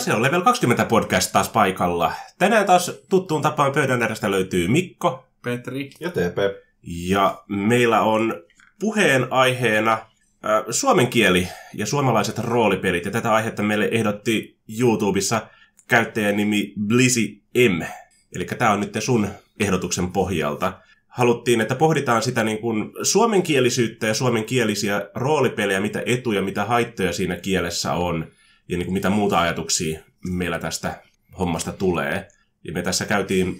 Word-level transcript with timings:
Ja 0.00 0.04
se 0.04 0.14
on 0.14 0.22
Level 0.22 0.40
20 0.40 0.84
podcast 0.84 1.32
taas 1.32 1.48
paikalla. 1.48 2.12
Tänään 2.38 2.66
taas 2.66 3.00
tuttuun 3.08 3.42
tapaan 3.42 3.72
pöydän 3.72 4.02
edestä 4.02 4.30
löytyy 4.30 4.68
Mikko. 4.68 5.24
Petri. 5.42 5.90
Ja 6.00 6.10
TP. 6.10 6.38
Ja 6.82 7.44
meillä 7.48 8.00
on 8.00 8.42
puheen 8.78 9.26
aiheena 9.30 9.92
äh, 9.92 10.64
suomen 10.70 11.08
kieli 11.08 11.48
ja 11.74 11.86
suomalaiset 11.86 12.38
roolipelit. 12.38 13.04
Ja 13.04 13.10
tätä 13.10 13.32
aihetta 13.32 13.62
meille 13.62 13.88
ehdotti 13.92 14.58
YouTubessa 14.80 15.46
käyttäjän 15.88 16.36
nimi 16.36 16.72
Blisi 16.86 17.42
M. 17.54 17.82
Eli 18.34 18.44
tämä 18.44 18.70
on 18.70 18.80
nyt 18.80 18.96
sun 18.98 19.28
ehdotuksen 19.60 20.12
pohjalta. 20.12 20.72
Haluttiin, 21.08 21.60
että 21.60 21.74
pohditaan 21.74 22.22
sitä 22.22 22.44
niin 22.44 22.58
kuin 22.58 22.90
suomenkielisyyttä 23.02 24.06
ja 24.06 24.14
suomenkielisiä 24.14 25.10
roolipelejä, 25.14 25.80
mitä 25.80 26.02
etuja, 26.06 26.42
mitä 26.42 26.64
haittoja 26.64 27.12
siinä 27.12 27.36
kielessä 27.36 27.92
on 27.92 28.26
ja 28.70 28.78
niin 28.78 28.86
kuin 28.86 28.94
mitä 28.94 29.10
muuta 29.10 29.40
ajatuksia 29.40 30.00
meillä 30.24 30.58
tästä 30.58 31.02
hommasta 31.38 31.72
tulee. 31.72 32.28
Ja 32.64 32.72
me 32.72 32.82
tässä 32.82 33.06
käytiin 33.06 33.58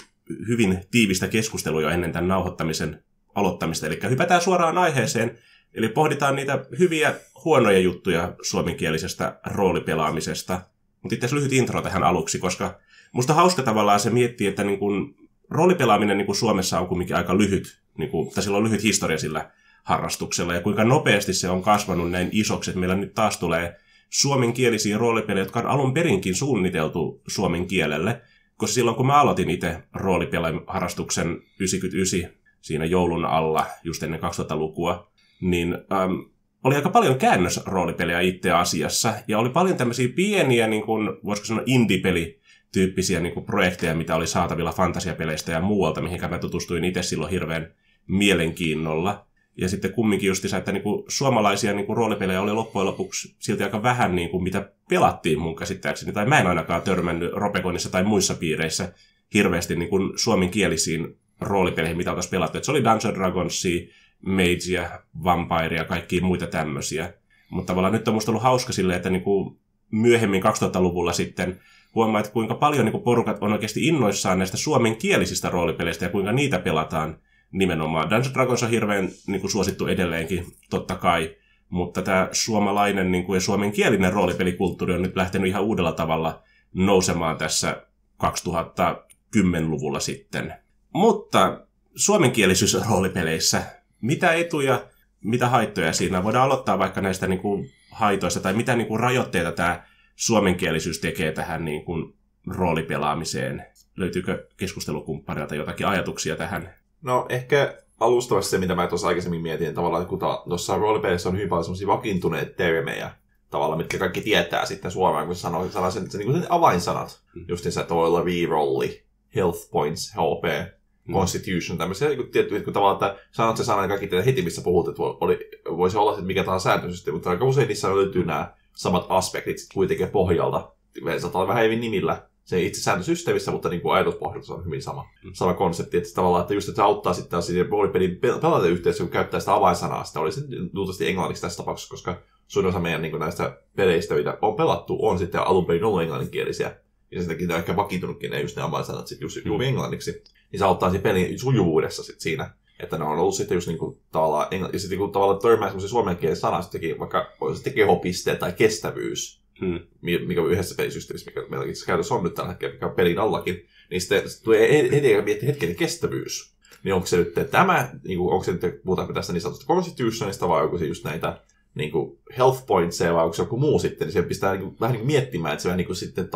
hyvin 0.49 0.85
tiivistä 0.91 1.29
keskustelua 1.29 1.83
jo 1.83 1.89
ennen 1.89 2.13
tämän 2.13 2.29
nauhoittamisen 2.29 3.05
aloittamista, 3.35 3.87
eli 3.87 3.99
hypätään 4.11 4.41
suoraan 4.41 4.79
aiheeseen, 4.79 5.39
eli 5.75 5.89
pohditaan 5.89 6.37
niitä 6.37 6.65
hyviä, 6.79 7.15
huonoja 7.45 7.79
juttuja 7.79 8.35
suomenkielisestä 8.43 9.41
roolipelaamisesta. 9.47 10.61
Mutta 11.03 11.15
itse 11.15 11.35
lyhyt 11.35 11.53
intro 11.53 11.83
tähän 11.83 12.03
aluksi, 12.03 12.39
koska 12.39 12.79
musta 13.13 13.35
hauska 13.35 13.63
tavallaan 13.63 14.01
se 14.01 14.11
miettii, 14.11 14.47
että 14.47 14.65
niin 14.65 14.79
kun 14.79 15.15
roolipelaaminen 15.51 16.19
niin 16.19 16.27
kun 16.27 16.37
Suomessa 16.37 16.81
on 16.81 16.87
kuitenkin 16.87 17.17
aika 17.17 17.39
lyhyt, 17.39 17.81
niin 17.99 18.11
kun, 18.11 18.31
tai 18.31 18.43
sillä 18.43 18.57
on 18.57 18.65
lyhyt 18.65 18.83
historia 18.83 19.19
sillä 19.19 19.51
harrastuksella, 19.83 20.55
ja 20.55 20.61
kuinka 20.61 20.85
nopeasti 20.85 21.35
se 21.35 21.51
on 21.51 21.63
kasvanut 21.63 22.11
näin 22.11 22.29
isoksi, 22.33 22.71
että 22.71 22.81
meillä 22.81 22.97
nyt 22.97 23.15
taas 23.15 23.39
tulee 23.39 23.80
suomenkielisiä 24.11 24.99
roolipelejä, 24.99 25.45
jotka 25.45 25.61
on 25.61 25.67
alun 25.67 25.95
perinkin 25.95 26.35
suunniteltu 26.35 27.23
suomen 27.27 27.67
kielelle. 27.67 28.21
Koska 28.57 28.75
silloin 28.75 28.97
kun 28.97 29.07
mä 29.07 29.21
aloitin 29.21 29.51
itse 29.51 29.83
roolipeliharrastuksen 29.95 31.43
99 31.61 32.41
siinä 32.61 32.85
joulun 32.85 33.25
alla, 33.25 33.67
just 33.85 34.03
ennen 34.03 34.21
2000-lukua, 34.21 35.11
niin 35.41 35.75
äm, 35.75 36.25
oli 36.65 36.75
aika 36.75 36.91
paljon 36.91 37.19
käännösroolipelejä 37.19 38.21
itse 38.21 38.51
asiassa. 38.51 39.15
Ja 39.29 39.39
oli 39.39 39.51
paljon 39.51 39.77
tämmöisiä 39.77 40.09
pieniä, 40.09 40.67
niin 40.67 40.83
kuin, 40.83 41.09
voisiko 41.25 41.47
sanoa 41.47 41.63
indie-peli 41.67 42.41
tyyppisiä 42.73 43.21
niin 43.21 43.35
kuin 43.35 43.47
projekteja, 43.47 43.95
mitä 43.95 44.17
oli 44.17 44.27
saatavilla 44.27 44.73
fantasiapeleistä 44.73 45.53
ja 45.53 45.61
muualta, 45.61 46.01
mihin 46.01 46.21
mä 46.31 46.39
tutustuin 46.39 46.85
itse 46.85 47.03
silloin 47.03 47.31
hirveän 47.31 47.75
mielenkiinnolla. 48.07 49.27
Ja 49.57 49.69
sitten 49.69 49.93
kumminkin 49.93 50.29
just 50.29 50.45
että 50.45 50.73
niin 50.73 50.83
kuin 50.83 51.05
suomalaisia 51.09 51.73
niin 51.73 51.87
kuin 51.87 51.97
roolipelejä 51.97 52.41
oli 52.41 52.53
loppujen 52.53 52.87
lopuksi 52.87 53.37
silti 53.39 53.63
aika 53.63 53.83
vähän, 53.83 54.17
niin 54.17 54.31
kuin 54.31 54.43
mitä 54.43 54.73
pelattiin 54.89 55.39
mun 55.39 55.57
käsittääkseni. 55.57 56.13
Tai 56.13 56.27
mä 56.27 56.41
en 56.41 56.47
ainakaan 56.47 56.83
törmännyt 56.83 57.33
Ropekonissa 57.33 57.91
tai 57.91 58.05
muissa 58.05 58.35
piireissä 58.35 58.93
hirveästi 59.35 59.77
niin 59.77 59.89
kuin 59.89 60.13
suomenkielisiin 60.17 61.17
roolipeleihin, 61.41 61.97
mitä 61.97 62.11
oltaisiin 62.11 62.31
pelattu. 62.31 62.59
Et 62.59 62.65
se 62.65 62.71
oli 62.71 62.85
Dungeons 62.85 63.15
Dragonsia, 63.15 63.87
Magea, 64.21 64.91
Vampire 65.25 65.77
ja 65.77 65.85
kaikkia 65.85 66.23
muita 66.23 66.47
tämmöisiä. 66.47 67.13
Mutta 67.51 67.71
tavallaan 67.71 67.93
nyt 67.93 68.09
on 68.09 68.15
musta 68.15 68.31
ollut 68.31 68.43
hauska 68.43 68.73
silleen, 68.73 68.97
että 68.97 69.11
niin 69.11 69.23
kuin 69.23 69.59
myöhemmin 69.91 70.43
2000-luvulla 70.43 71.13
sitten 71.13 71.61
huomaa, 71.95 72.21
että 72.21 72.33
kuinka 72.33 72.55
paljon 72.55 72.85
niin 72.85 72.93
kuin 72.93 73.05
porukat 73.05 73.39
on 73.41 73.53
oikeasti 73.53 73.87
innoissaan 73.87 74.39
näistä 74.39 74.57
suomenkielisistä 74.57 75.51
roolipeleistä 75.51 76.05
ja 76.05 76.11
kuinka 76.11 76.33
niitä 76.33 76.59
pelataan 76.59 77.19
nimenomaan. 77.53 78.11
Dungeons 78.11 78.35
Dragons 78.35 78.63
on 78.63 78.71
hirveän 78.71 79.09
niin 79.27 79.41
kuin 79.41 79.51
suosittu 79.51 79.87
edelleenkin, 79.87 80.47
totta 80.71 80.95
kai, 80.95 81.37
mutta 81.69 82.03
tämä 82.03 82.29
suomalainen 82.33 83.13
niin 83.13 83.25
kuin, 83.25 83.37
ja 83.37 83.41
suomenkielinen 83.41 84.13
roolipelikulttuuri 84.13 84.95
on 84.95 85.03
nyt 85.03 85.17
lähtenyt 85.17 85.49
ihan 85.49 85.63
uudella 85.63 85.93
tavalla 85.93 86.43
nousemaan 86.75 87.37
tässä 87.37 87.87
2010-luvulla 88.25 90.01
sitten. 90.01 90.55
Mutta 90.95 91.67
suomenkielisyys 91.95 92.77
roolipeleissä, 92.89 93.63
mitä 94.01 94.33
etuja, 94.33 94.85
mitä 95.25 95.49
haittoja 95.49 95.93
siinä? 95.93 96.25
Voidaan 96.25 96.45
aloittaa 96.45 96.79
vaikka 96.79 97.01
näistä 97.01 97.27
niin 97.27 97.41
kuin, 97.41 97.71
haitoista, 97.91 98.41
tai 98.41 98.53
mitä 98.53 98.77
niin 98.77 98.87
kuin, 98.87 99.01
rajoitteita 99.01 99.53
tämä 99.53 99.83
suomenkielisyys 100.17 101.01
tekee 101.01 101.33
tähän 101.33 101.65
niin 101.65 101.85
kuin, 101.85 102.15
roolipelaamiseen. 102.47 103.67
Löytyykö 103.97 104.49
keskustelukumppanilta 104.57 105.55
jotakin 105.55 105.87
ajatuksia 105.87 106.37
tähän? 106.37 106.75
No 107.03 107.27
ehkä 107.29 107.83
alustavasti 108.01 108.51
se, 108.51 108.59
mitä 108.59 108.75
mä 108.75 108.87
tuossa 108.87 109.09
aikaisemmin 109.09 109.43
mietin, 109.43 109.75
tavallaan 109.75 110.07
kun 110.07 110.19
tuossa 110.49 110.77
roolipeleissä 110.77 111.29
on 111.29 111.35
hyvin 111.35 111.49
paljon 111.49 111.65
semmoisia 111.65 111.87
vakiintuneita 111.87 112.53
termejä, 112.57 113.11
tavallaan, 113.51 113.79
mitkä 113.79 113.99
kaikki 113.99 114.21
tietää 114.21 114.67
sitten 114.67 114.91
suomeen, 114.91 115.27
kun 115.27 115.35
se 115.35 115.41
sanoo, 115.41 115.69
sanoo 115.69 115.91
sen, 115.91 116.11
sen, 116.11 116.21
niin 116.21 116.47
avainsanat, 116.49 117.21
mm. 117.35 117.45
just 117.49 117.65
niin 117.65 117.73
se 117.73 117.83
toilla, 117.83 118.25
rerolli, 118.25 119.03
health 119.35 119.71
points, 119.71 120.13
HP, 120.13 120.73
mm. 121.05 121.15
constitution, 121.15 121.79
tämmöisiä, 121.79 122.09
niin 122.09 122.19
kuin, 122.19 122.31
tietty, 122.31 122.61
kun 122.61 122.73
tavallaan, 122.73 123.11
että 123.11 123.25
sanot 123.33 123.57
se 123.57 123.65
sana, 123.65 123.81
niin 123.81 123.89
kaikki 123.89 124.07
tietää 124.07 124.25
heti, 124.25 124.43
missä 124.43 124.63
puhut, 124.63 124.89
että 124.89 125.03
oli, 125.03 125.51
voisi 125.77 125.97
olla 125.97 126.13
että 126.13 126.25
mikä 126.25 126.45
tahansa 126.45 126.65
sääntöisesti, 126.65 127.13
mutta 127.13 127.31
aika 127.31 127.45
usein 127.45 127.69
niissä 127.69 127.95
löytyy 127.95 128.25
nämä 128.25 128.55
samat 128.77 129.07
aspektit 129.09 129.59
sitten 129.59 129.75
kuitenkin 129.75 130.09
pohjalta. 130.09 130.73
Saattaa 131.19 131.41
olla 131.41 131.49
vähän 131.49 131.65
hyvin 131.65 131.81
nimillä, 131.81 132.30
se 132.51 132.63
itse 132.63 132.81
sääntösysteemissä, 132.83 133.51
mutta 133.51 133.69
niin 133.69 133.81
kuin 133.81 133.95
ajatuspohjalta 133.95 134.47
se 134.47 134.53
on 134.53 134.65
hyvin 134.65 134.83
sama, 134.83 135.09
mm. 135.25 135.31
sama 135.33 135.55
konsepti. 135.55 135.97
Että 135.97 136.15
tavallaan, 136.15 136.43
että 136.43 136.55
just 136.55 136.69
että 136.69 136.77
se 136.77 136.83
auttaa 136.83 137.15
sitten 137.15 137.43
siinä 137.43 137.69
roolipelin 137.71 138.17
pelata 138.17 138.67
yhteydessä, 138.67 139.05
kun 139.05 139.13
käyttää 139.13 139.41
sitä 139.41 139.55
avainsanaa. 139.55 140.05
Sitä 140.05 140.21
oli 140.21 140.33
se 140.33 140.41
luultavasti 140.73 141.09
englanniksi 141.09 141.43
tässä 141.43 141.57
tapauksessa, 141.57 141.91
koska 141.91 142.23
suurin 142.47 142.69
osa 142.69 142.81
meidän 142.81 143.03
niin 143.03 143.11
kuin 143.11 143.21
näistä 143.21 143.59
peleistä, 143.77 144.15
mitä 144.15 144.39
on 144.43 144.55
pelattu, 144.55 144.99
on 145.07 145.19
sitten 145.19 145.41
alun 145.41 145.67
perin 145.67 145.85
ollut 145.85 146.03
englanninkielisiä. 146.03 146.77
Ja 147.11 147.23
sitäkin 147.23 147.49
ne 147.49 147.55
on 147.55 147.61
ehkä 147.61 147.77
vakiintunutkin 147.77 148.31
ne 148.31 148.41
just 148.41 148.57
ne 148.57 148.63
avainsanat 148.63 149.07
sitten 149.07 149.27
just 149.27 149.45
mm. 149.45 149.61
englanniksi. 149.61 150.23
Niin 150.53 150.59
se 150.59 150.65
auttaa 150.65 150.91
siinä 150.91 151.03
pelin 151.03 151.39
sujuvuudessa 151.39 152.03
sitten 152.03 152.23
siinä. 152.23 152.51
Että 152.81 152.99
ne 152.99 153.05
on 153.05 153.19
ollut 153.19 153.35
sitten 153.35 153.55
just 153.55 153.69
niinku 153.69 154.01
tavallaan, 154.13 154.47
engl- 154.47 154.71
ja 154.73 154.79
sitten 154.79 154.99
niinku 154.99 155.13
tavallaan 155.13 155.43
törmää 155.43 155.69
semmoisia 155.69 155.91
suomenkielisiä 155.91 156.41
sanaa, 156.41 156.63
vaikka 156.99 157.33
sitten 157.55 157.73
kehopiste 157.73 158.37
tai 158.37 158.53
kestävyys 158.53 159.40
hmm. 159.61 159.81
mikä 160.01 160.43
yhdessä 160.51 160.75
pelisysteemissä, 160.75 161.31
mikä 161.31 161.49
meillä 161.51 161.67
itse 161.67 161.87
käytössä 161.87 162.15
on 162.15 162.25
nyt 162.25 162.35
tällä 162.35 162.51
hetkellä, 162.51 162.75
mikä 162.75 162.87
on 162.87 162.95
pelin 162.95 163.19
allakin, 163.19 163.67
niin 163.91 164.01
sitten 164.01 164.23
tulee 164.45 164.79
edelleen 164.79 165.25
miettiä 165.25 165.49
hetken 165.49 165.77
kestävyys. 165.77 166.55
Niin 166.85 166.95
onko 166.95 167.07
se 167.07 167.17
nyt 167.17 167.35
tämä, 167.51 167.91
niin 168.05 168.19
kuin, 168.19 168.33
onko 168.33 168.45
se 168.45 168.53
nyt, 168.53 168.83
puhutaanko 168.85 169.15
tästä 169.15 169.33
niin 169.33 169.41
sanotusta 169.41 169.75
constitutionista 169.75 170.49
vai 170.49 170.63
onko 170.63 170.79
se 170.79 170.87
just 170.87 171.05
näitä 171.05 171.41
niin 171.75 171.93
kuin 171.93 172.19
health 172.39 172.67
pointseja 172.67 173.15
vai 173.15 173.25
onko 173.25 173.37
se 173.37 173.43
joku 173.43 173.57
muu 173.57 173.79
sitten, 173.79 174.07
niin 174.07 174.13
se 174.13 174.23
pistää 174.23 174.53
niin 174.53 174.63
kuin, 174.63 174.77
vähän 174.81 174.93
niin 174.93 175.01
kuin 175.01 175.13
miettimään, 175.13 175.53
että 175.53 175.63
se 175.63 175.69
vähän 175.69 175.77
niin 175.77 175.87
kuin 175.87 175.97
sitten 175.97 176.29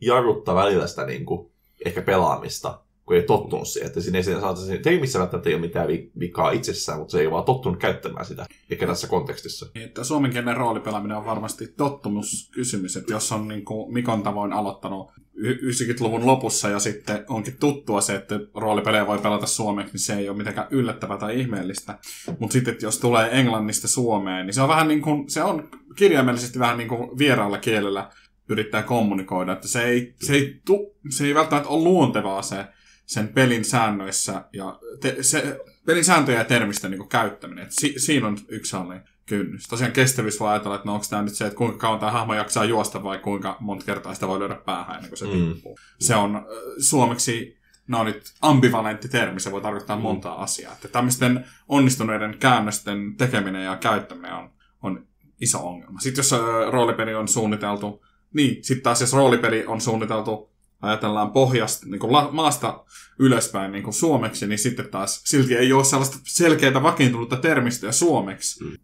jarruttaa 0.00 0.54
välillä 0.54 0.86
sitä 0.86 1.06
niin 1.06 1.26
kuin, 1.26 1.50
ehkä 1.84 2.02
pelaamista 2.02 2.81
kun 3.06 3.16
ei 3.16 3.22
tottunut 3.22 3.68
siihen. 3.68 3.86
Että 3.86 4.00
siinä 4.00 4.18
ei 4.18 4.24
saata, 4.24 4.60
missä 5.00 5.18
välttämättä 5.18 5.48
ei 5.48 5.54
ole 5.54 5.60
mitään 5.60 5.88
vikaa 6.20 6.50
itsessään, 6.50 6.98
mutta 6.98 7.12
se 7.12 7.20
ei 7.20 7.26
ole 7.26 7.32
vaan 7.32 7.44
tottunut 7.44 7.78
käyttämään 7.78 8.26
sitä, 8.26 8.46
eikä 8.70 8.86
tässä 8.86 9.06
kontekstissa. 9.06 9.66
Niin, 9.74 9.86
että 9.86 10.04
suomenkielinen 10.04 10.56
roolipelaaminen 10.56 11.16
on 11.16 11.24
varmasti 11.24 11.66
tottumuskysymys, 11.66 12.96
että 12.96 13.12
jos 13.12 13.32
on 13.32 13.48
niin 13.48 13.64
kuin 13.64 13.92
Mikon 13.92 14.22
tavoin 14.22 14.52
aloittanut 14.52 15.10
90-luvun 15.38 16.26
lopussa 16.26 16.68
ja 16.68 16.78
sitten 16.78 17.24
onkin 17.28 17.56
tuttua 17.60 18.00
se, 18.00 18.14
että 18.14 18.40
roolipelejä 18.54 19.06
voi 19.06 19.18
pelata 19.18 19.46
suomeksi, 19.46 19.92
niin 19.92 20.00
se 20.00 20.14
ei 20.14 20.28
ole 20.28 20.36
mitenkään 20.36 20.66
yllättävää 20.70 21.18
tai 21.18 21.40
ihmeellistä. 21.40 21.98
Mutta 22.38 22.52
sitten, 22.52 22.76
jos 22.82 22.98
tulee 22.98 23.38
englannista 23.38 23.88
Suomeen, 23.88 24.46
niin 24.46 24.54
se 24.54 24.62
on 24.62 24.68
vähän 24.68 24.88
niin 24.88 25.02
kuin, 25.02 25.30
se 25.30 25.42
on 25.42 25.68
kirjaimellisesti 25.96 26.58
vähän 26.58 26.78
niin 26.78 26.88
kuin 26.88 27.18
vieraalla 27.18 27.58
kielellä 27.58 28.10
yrittää 28.48 28.82
kommunikoida, 28.82 29.52
että 29.52 29.68
se 29.68 29.84
ei, 29.84 30.14
se 30.22 30.34
ei, 30.34 30.60
tu, 30.66 30.96
se 31.10 31.26
ei 31.26 31.34
välttämättä 31.34 31.68
ole 31.68 31.84
luontevaa 31.84 32.42
se 32.42 32.64
sen 33.12 33.28
pelin 33.28 33.64
säännöissä 33.64 34.44
ja 34.52 34.78
te, 35.00 35.16
se, 35.20 35.60
pelin 35.86 36.04
sääntöjä 36.04 36.38
ja 36.38 36.44
termistä 36.44 36.88
niin 36.88 37.08
käyttäminen. 37.08 37.64
Et 37.64 37.72
si, 37.72 37.94
siinä 37.96 38.26
on 38.26 38.38
yksi 38.48 38.70
sellainen 38.70 39.08
kynnys. 39.26 39.68
Tosiaan 39.68 39.92
kestävyys 39.92 40.40
voi 40.40 40.50
ajatella, 40.50 40.74
että 40.74 40.86
no 40.86 40.94
onko 40.94 41.06
tämä 41.10 41.22
nyt 41.22 41.34
se, 41.34 41.46
että 41.46 41.56
kuinka 41.56 41.78
kauan 41.78 41.98
tämä 42.00 42.12
hahmo 42.12 42.34
jaksaa 42.34 42.64
juosta 42.64 43.02
vai 43.02 43.18
kuinka 43.18 43.56
monta 43.60 43.84
kertaa 43.84 44.14
sitä 44.14 44.28
voi 44.28 44.38
lyödä 44.38 44.54
päähän 44.54 44.96
ennen 44.96 45.10
kuin 45.10 45.18
se 45.18 45.26
mm. 45.26 45.54
tippuu. 45.54 45.78
Se 45.98 46.14
on 46.14 46.46
suomeksi 46.78 47.56
no 47.88 48.04
nyt 48.04 48.32
ambivalentti 48.42 49.08
termi, 49.08 49.40
se 49.40 49.52
voi 49.52 49.60
tarkoittaa 49.60 49.96
mm. 49.96 50.02
montaa 50.02 50.42
asiaa. 50.42 50.72
Että 50.72 50.88
tämmöisten 50.88 51.44
onnistuneiden 51.68 52.38
käännösten 52.38 53.16
tekeminen 53.16 53.64
ja 53.64 53.76
käyttäminen 53.76 54.34
on, 54.34 54.50
on 54.82 55.06
iso 55.40 55.68
ongelma. 55.68 56.00
Sitten 56.00 56.20
jos 56.20 56.34
roolipeli 56.70 57.14
on 57.14 57.28
suunniteltu, 57.28 58.04
niin 58.34 58.64
sitten 58.64 58.82
taas 58.82 59.00
jos 59.00 59.12
roolipeli 59.12 59.66
on 59.66 59.80
suunniteltu 59.80 60.51
ajatellaan 60.82 61.32
pohjasta, 61.32 61.86
niin 61.86 62.00
kuin 62.00 62.12
maasta 62.32 62.84
ylöspäin 63.18 63.72
niin 63.72 63.84
kuin 63.84 63.94
suomeksi, 63.94 64.46
niin 64.46 64.58
sitten 64.58 64.88
taas 64.88 65.22
silti 65.24 65.56
ei 65.56 65.72
ole 65.72 65.84
sellaista 65.84 66.18
selkeää 66.24 66.82
vakiintunutta 66.82 67.36
termistöä 67.36 67.92
suomeksi. 67.92 68.64
Mm. 68.64 68.76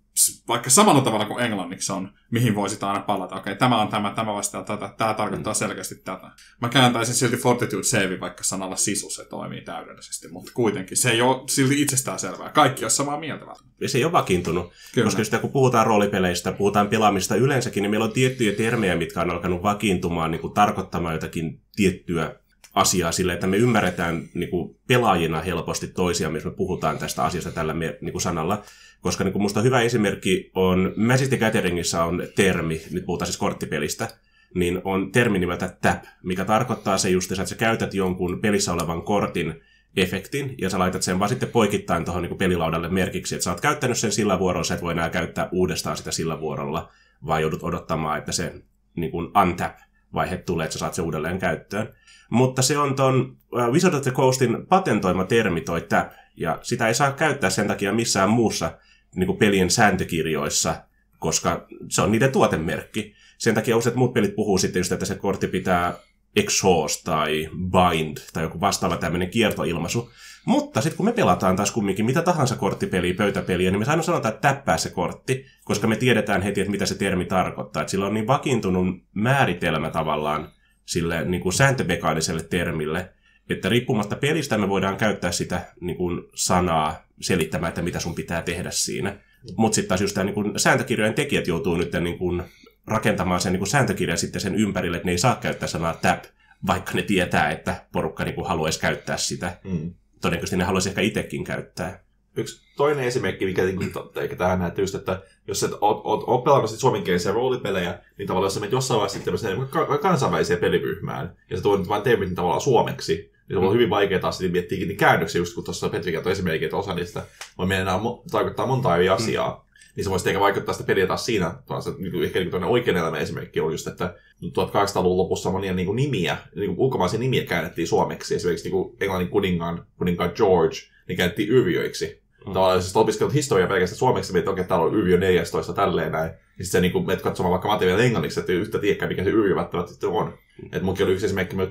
Vaikka 0.48 0.70
samalla 0.70 1.00
tavalla 1.00 1.24
kuin 1.24 1.44
englanniksi 1.44 1.92
on, 1.92 2.12
mihin 2.30 2.54
voisit 2.54 2.82
aina 2.82 3.00
palata. 3.00 3.36
Okei, 3.36 3.56
tämä 3.56 3.82
on 3.82 3.88
tämä, 3.88 4.12
tämä 4.16 4.34
vastaa 4.34 4.62
tätä, 4.62 4.94
tämä 4.96 5.14
tarkoittaa 5.14 5.54
selkeästi 5.54 5.94
tätä. 5.94 6.30
Mä 6.60 6.68
kääntäisin 6.68 7.14
silti 7.14 7.36
Fortitude 7.36 7.82
Save, 7.82 8.20
vaikka 8.20 8.44
sanalla 8.44 8.76
sisu 8.76 9.10
se 9.10 9.24
toimii 9.24 9.60
täydellisesti, 9.60 10.28
mutta 10.28 10.52
kuitenkin 10.54 10.96
se 10.96 11.10
ei 11.10 11.22
ole 11.22 11.42
silti 11.48 11.82
itsestään 11.82 12.18
selvää. 12.18 12.50
Kaikki 12.50 12.84
on 12.84 12.90
samaa 12.90 13.20
mieltä. 13.20 13.44
Ja 13.80 13.88
se 13.88 13.98
ei 13.98 14.04
ole 14.04 14.12
vakiintunut. 14.12 14.72
Kyllä. 14.94 15.06
Koska 15.06 15.24
sitä 15.24 15.38
kun 15.38 15.52
puhutaan 15.52 15.86
roolipeleistä, 15.86 16.52
puhutaan 16.52 16.88
pelaamista 16.88 17.36
yleensäkin, 17.36 17.82
niin 17.82 17.90
meillä 17.90 18.06
on 18.06 18.12
tiettyjä 18.12 18.52
termejä, 18.52 18.96
mitkä 18.96 19.20
on 19.20 19.30
alkanut 19.30 19.62
vakiintumaan 19.62 20.30
niin 20.30 20.40
kuin 20.40 20.54
tarkoittamaan 20.54 21.14
jotakin 21.14 21.60
tiettyä 21.76 22.36
asiaa 22.74 23.12
sille, 23.12 23.32
että 23.32 23.46
me 23.46 23.56
ymmärretään 23.56 24.28
niin 24.34 24.50
kuin 24.50 24.76
pelaajina 24.88 25.40
helposti 25.40 25.86
toisiamme, 25.86 26.36
jos 26.36 26.44
me 26.44 26.50
puhutaan 26.50 26.98
tästä 26.98 27.22
asiasta 27.22 27.50
tällä 27.50 27.74
niin 27.74 28.12
kuin 28.12 28.22
sanalla. 28.22 28.62
Koska 29.00 29.24
niin 29.24 29.32
kuin 29.32 29.42
musta 29.42 29.62
hyvä 29.62 29.80
esimerkki 29.80 30.50
on, 30.54 30.92
Magic 30.96 31.28
the 31.28 31.36
Gatheringissa 31.36 32.04
on 32.04 32.22
termi, 32.36 32.82
nyt 32.90 33.06
puhutaan 33.06 33.26
siis 33.26 33.36
korttipelistä, 33.36 34.08
niin 34.54 34.80
on 34.84 35.12
termi 35.12 35.38
nimeltä 35.38 35.76
tap, 35.82 36.04
mikä 36.22 36.44
tarkoittaa 36.44 36.98
se 36.98 37.10
just, 37.10 37.32
että 37.32 37.46
sä 37.46 37.54
käytät 37.54 37.94
jonkun 37.94 38.40
pelissä 38.40 38.72
olevan 38.72 39.02
kortin 39.02 39.60
efektin, 39.96 40.54
ja 40.58 40.70
sä 40.70 40.78
laitat 40.78 41.02
sen 41.02 41.18
vaan 41.18 41.28
sitten 41.28 41.48
poikittain 41.48 42.04
tuohon 42.04 42.22
niin 42.22 42.38
pelilaudalle 42.38 42.88
merkiksi, 42.88 43.34
että 43.34 43.44
sä 43.44 43.50
oot 43.50 43.60
käyttänyt 43.60 43.98
sen 43.98 44.12
sillä 44.12 44.38
vuorolla, 44.38 44.64
sä 44.64 44.74
et 44.74 44.82
voi 44.82 44.92
enää 44.92 45.10
käyttää 45.10 45.48
uudestaan 45.52 45.96
sitä 45.96 46.10
sillä 46.10 46.40
vuorolla, 46.40 46.92
vaan 47.26 47.42
joudut 47.42 47.62
odottamaan, 47.62 48.18
että 48.18 48.32
se 48.32 48.54
niin 48.96 49.10
kuin 49.10 49.30
untap-vaihe 49.42 50.36
tulee, 50.36 50.64
että 50.64 50.72
sä 50.72 50.78
saat 50.78 50.94
sen 50.94 51.04
uudelleen 51.04 51.38
käyttöön. 51.38 51.94
Mutta 52.30 52.62
se 52.62 52.78
on 52.78 52.94
ton 52.94 53.36
äh, 53.58 53.70
Wizard 53.70 53.94
of 53.94 54.02
the 54.02 54.10
Coastin 54.10 54.66
patentoima 54.68 55.24
termi 55.24 55.60
toi 55.60 55.80
tap, 55.80 56.08
ja 56.36 56.58
sitä 56.62 56.88
ei 56.88 56.94
saa 56.94 57.12
käyttää 57.12 57.50
sen 57.50 57.68
takia 57.68 57.92
missään 57.92 58.30
muussa 58.30 58.78
niin 59.16 59.26
kuin 59.26 59.38
pelien 59.38 59.70
sääntökirjoissa, 59.70 60.82
koska 61.18 61.66
se 61.88 62.02
on 62.02 62.12
niiden 62.12 62.32
tuotemerkki. 62.32 63.14
Sen 63.38 63.54
takia 63.54 63.76
useat 63.76 63.94
muut 63.94 64.14
pelit 64.14 64.34
puhuu 64.34 64.58
sitten 64.58 64.80
just, 64.80 64.92
että 64.92 65.06
se 65.06 65.14
kortti 65.14 65.46
pitää 65.46 65.94
exhaust 66.36 67.04
tai 67.04 67.48
bind 67.52 68.16
tai 68.32 68.42
joku 68.42 68.60
vastaava 68.60 68.96
tämmöinen 68.96 69.30
kiertoilmaisu. 69.30 70.10
Mutta 70.44 70.80
sitten 70.80 70.96
kun 70.96 71.06
me 71.06 71.12
pelataan 71.12 71.56
taas 71.56 71.70
kumminkin 71.70 72.06
mitä 72.06 72.22
tahansa 72.22 72.56
korttipeliä, 72.56 73.14
pöytäpeliä, 73.14 73.70
niin 73.70 73.78
me 73.78 73.86
aina 73.88 74.02
sanotaan, 74.02 74.34
että 74.34 74.48
täppää 74.48 74.78
se 74.78 74.90
kortti, 74.90 75.46
koska 75.64 75.86
me 75.86 75.96
tiedetään 75.96 76.42
heti, 76.42 76.60
että 76.60 76.70
mitä 76.70 76.86
se 76.86 76.94
termi 76.94 77.24
tarkoittaa. 77.24 77.82
Että 77.82 77.90
sillä 77.90 78.06
on 78.06 78.14
niin 78.14 78.26
vakiintunut 78.26 78.86
määritelmä 79.14 79.90
tavallaan 79.90 80.48
sille 80.84 81.24
niin 81.24 81.40
kuin 81.40 81.52
sääntömekaaniselle 81.52 82.42
termille, 82.42 83.12
että 83.50 83.68
riippumatta 83.68 84.16
pelistä 84.16 84.58
me 84.58 84.68
voidaan 84.68 84.96
käyttää 84.96 85.32
sitä 85.32 85.60
niin 85.80 85.96
kuin 85.96 86.22
sanaa 86.34 87.04
selittämään, 87.20 87.68
että 87.68 87.82
mitä 87.82 88.00
sun 88.00 88.14
pitää 88.14 88.42
tehdä 88.42 88.70
siinä. 88.70 89.16
Mutta 89.56 89.74
sitten 89.74 89.88
taas 89.88 90.00
just 90.00 90.14
tämä 90.14 90.24
niin 90.24 90.58
sääntökirjojen 90.58 91.14
tekijät 91.14 91.46
joutuu 91.46 91.76
nyt 91.76 91.92
niin 92.00 92.18
kuin 92.18 92.42
rakentamaan 92.86 93.40
sen 93.40 93.52
niin 93.52 93.58
kuin 93.58 93.68
sääntökirjan 93.68 94.18
sitten 94.18 94.40
sen 94.40 94.54
ympärille, 94.54 94.96
että 94.96 95.06
ne 95.06 95.12
ei 95.12 95.18
saa 95.18 95.36
käyttää 95.36 95.68
sanaa 95.68 95.94
tap, 95.94 96.24
vaikka 96.66 96.92
ne 96.94 97.02
tietää, 97.02 97.50
että 97.50 97.84
porukka 97.92 98.24
niin 98.24 98.34
kuin 98.34 98.46
haluaisi 98.46 98.80
käyttää 98.80 99.16
sitä. 99.16 99.58
Mm. 99.64 99.94
Todennäköisesti 100.20 100.56
ne 100.56 100.64
haluaisi 100.64 100.88
ehkä 100.88 101.00
itsekin 101.00 101.44
käyttää. 101.44 102.04
Yksi 102.36 102.60
toinen 102.76 103.04
esimerkki, 103.04 103.46
mikä 103.46 103.64
niin 103.64 103.92
eikä 104.16 104.36
tähän 104.36 104.58
näette 104.58 104.82
just, 104.82 104.94
että 104.94 105.22
jos 105.46 105.62
et 105.62 105.70
oot, 105.80 106.00
oot, 106.04 106.24
oot 106.46 106.70
suomenkielisiä 106.70 107.32
roolipelejä, 107.32 107.98
niin 108.18 108.28
tavallaan 108.28 108.46
jos 108.46 108.54
sä 108.54 108.60
menet 108.60 108.72
jossain 108.72 108.98
vaiheessa 109.00 109.24
tämmöiseen 109.24 109.68
ka- 109.70 109.98
kansainväliseen 109.98 110.60
peliryhmään, 110.60 111.36
ja 111.50 111.56
sä 111.56 111.62
tuot 111.62 111.88
vain 111.88 112.02
termit 112.02 112.34
tavallaan 112.34 112.60
suomeksi, 112.60 113.32
niin 113.48 113.60
se 113.60 113.66
on 113.66 113.74
hyvin 113.74 113.90
vaikea 113.90 114.18
taas 114.18 114.38
sitten 114.38 114.52
miettiä 114.52 114.78
niitä 114.78 115.00
käännöksiä, 115.00 115.38
just 115.38 115.54
kun 115.54 115.64
tuossa 115.64 115.88
Petri 115.88 116.12
kertoi 116.12 116.32
esimerkiksi, 116.32 116.64
että 116.64 116.76
osa 116.76 116.94
niistä 116.94 117.22
voi 117.58 117.66
mennä 117.66 117.92
tarkoittaa 118.30 118.66
monta 118.66 118.96
eri 118.96 119.08
asiaa. 119.08 119.68
Niin 119.96 120.04
se 120.04 120.10
voisi 120.10 120.28
eikä 120.28 120.40
vaikuttaa 120.40 120.72
sitä 120.72 120.86
peliä 120.86 121.06
taas 121.06 121.26
siinä, 121.26 121.54
vaan 121.68 121.82
se 121.82 121.90
niin 121.98 122.12
kuin, 122.12 122.24
ehkä 122.24 122.38
niin 122.38 122.50
kuin 122.50 122.64
oikean 122.64 122.96
elämän 122.96 123.20
esimerkki 123.20 123.60
on 123.60 123.72
just, 123.72 123.86
että 123.86 124.14
1800-luvun 124.44 125.16
lopussa 125.16 125.50
monia 125.50 125.74
niin 125.74 125.86
kuin 125.86 125.96
nimiä, 125.96 126.36
niin 126.54 126.66
kuin 126.66 126.78
ulkomaisia 126.78 127.20
nimiä 127.20 127.44
käännettiin 127.44 127.88
suomeksi. 127.88 128.34
Esimerkiksi 128.34 128.64
niin 128.64 128.72
kuin 128.72 128.96
englannin 129.00 129.28
kuningaan, 129.28 129.86
kuninkaan 129.98 130.32
George, 130.34 130.76
niin 131.08 131.16
käännettiin 131.16 131.48
yrjöiksi. 131.48 132.22
Mm. 132.46 132.52
Tavallaan 132.52 132.78
jos 132.78 132.96
opiskelut 132.96 133.34
historiaa 133.34 133.68
pelkästään 133.68 133.98
suomeksi, 133.98 134.38
että 134.38 134.50
okei, 134.50 134.64
täällä 134.64 134.86
on 134.86 134.94
yrjö 134.94 135.18
14 135.18 135.72
tälleen 135.72 136.12
näin. 136.12 136.30
Niin 136.30 136.66
sitten 136.66 136.70
se 136.70 136.80
niin 136.80 137.06
menet 137.06 137.22
katsomaan 137.22 137.50
vaikka 137.50 137.68
materiaalia 137.68 138.04
englanniksi, 138.04 138.40
että 138.40 138.52
yhtä 138.52 138.78
tiedäkään, 138.78 139.08
mikä 139.08 139.24
se 139.24 139.30
yrjö 139.30 139.56
välttämättä 139.56 139.92
sitten 139.92 140.10
on. 140.10 140.26
Mm. 140.26 140.66
Että 140.66 140.82
munkin 140.82 141.06
oli 141.06 141.12
yksi 141.12 141.26
esimerkki, 141.26 141.56
mä 141.56 141.66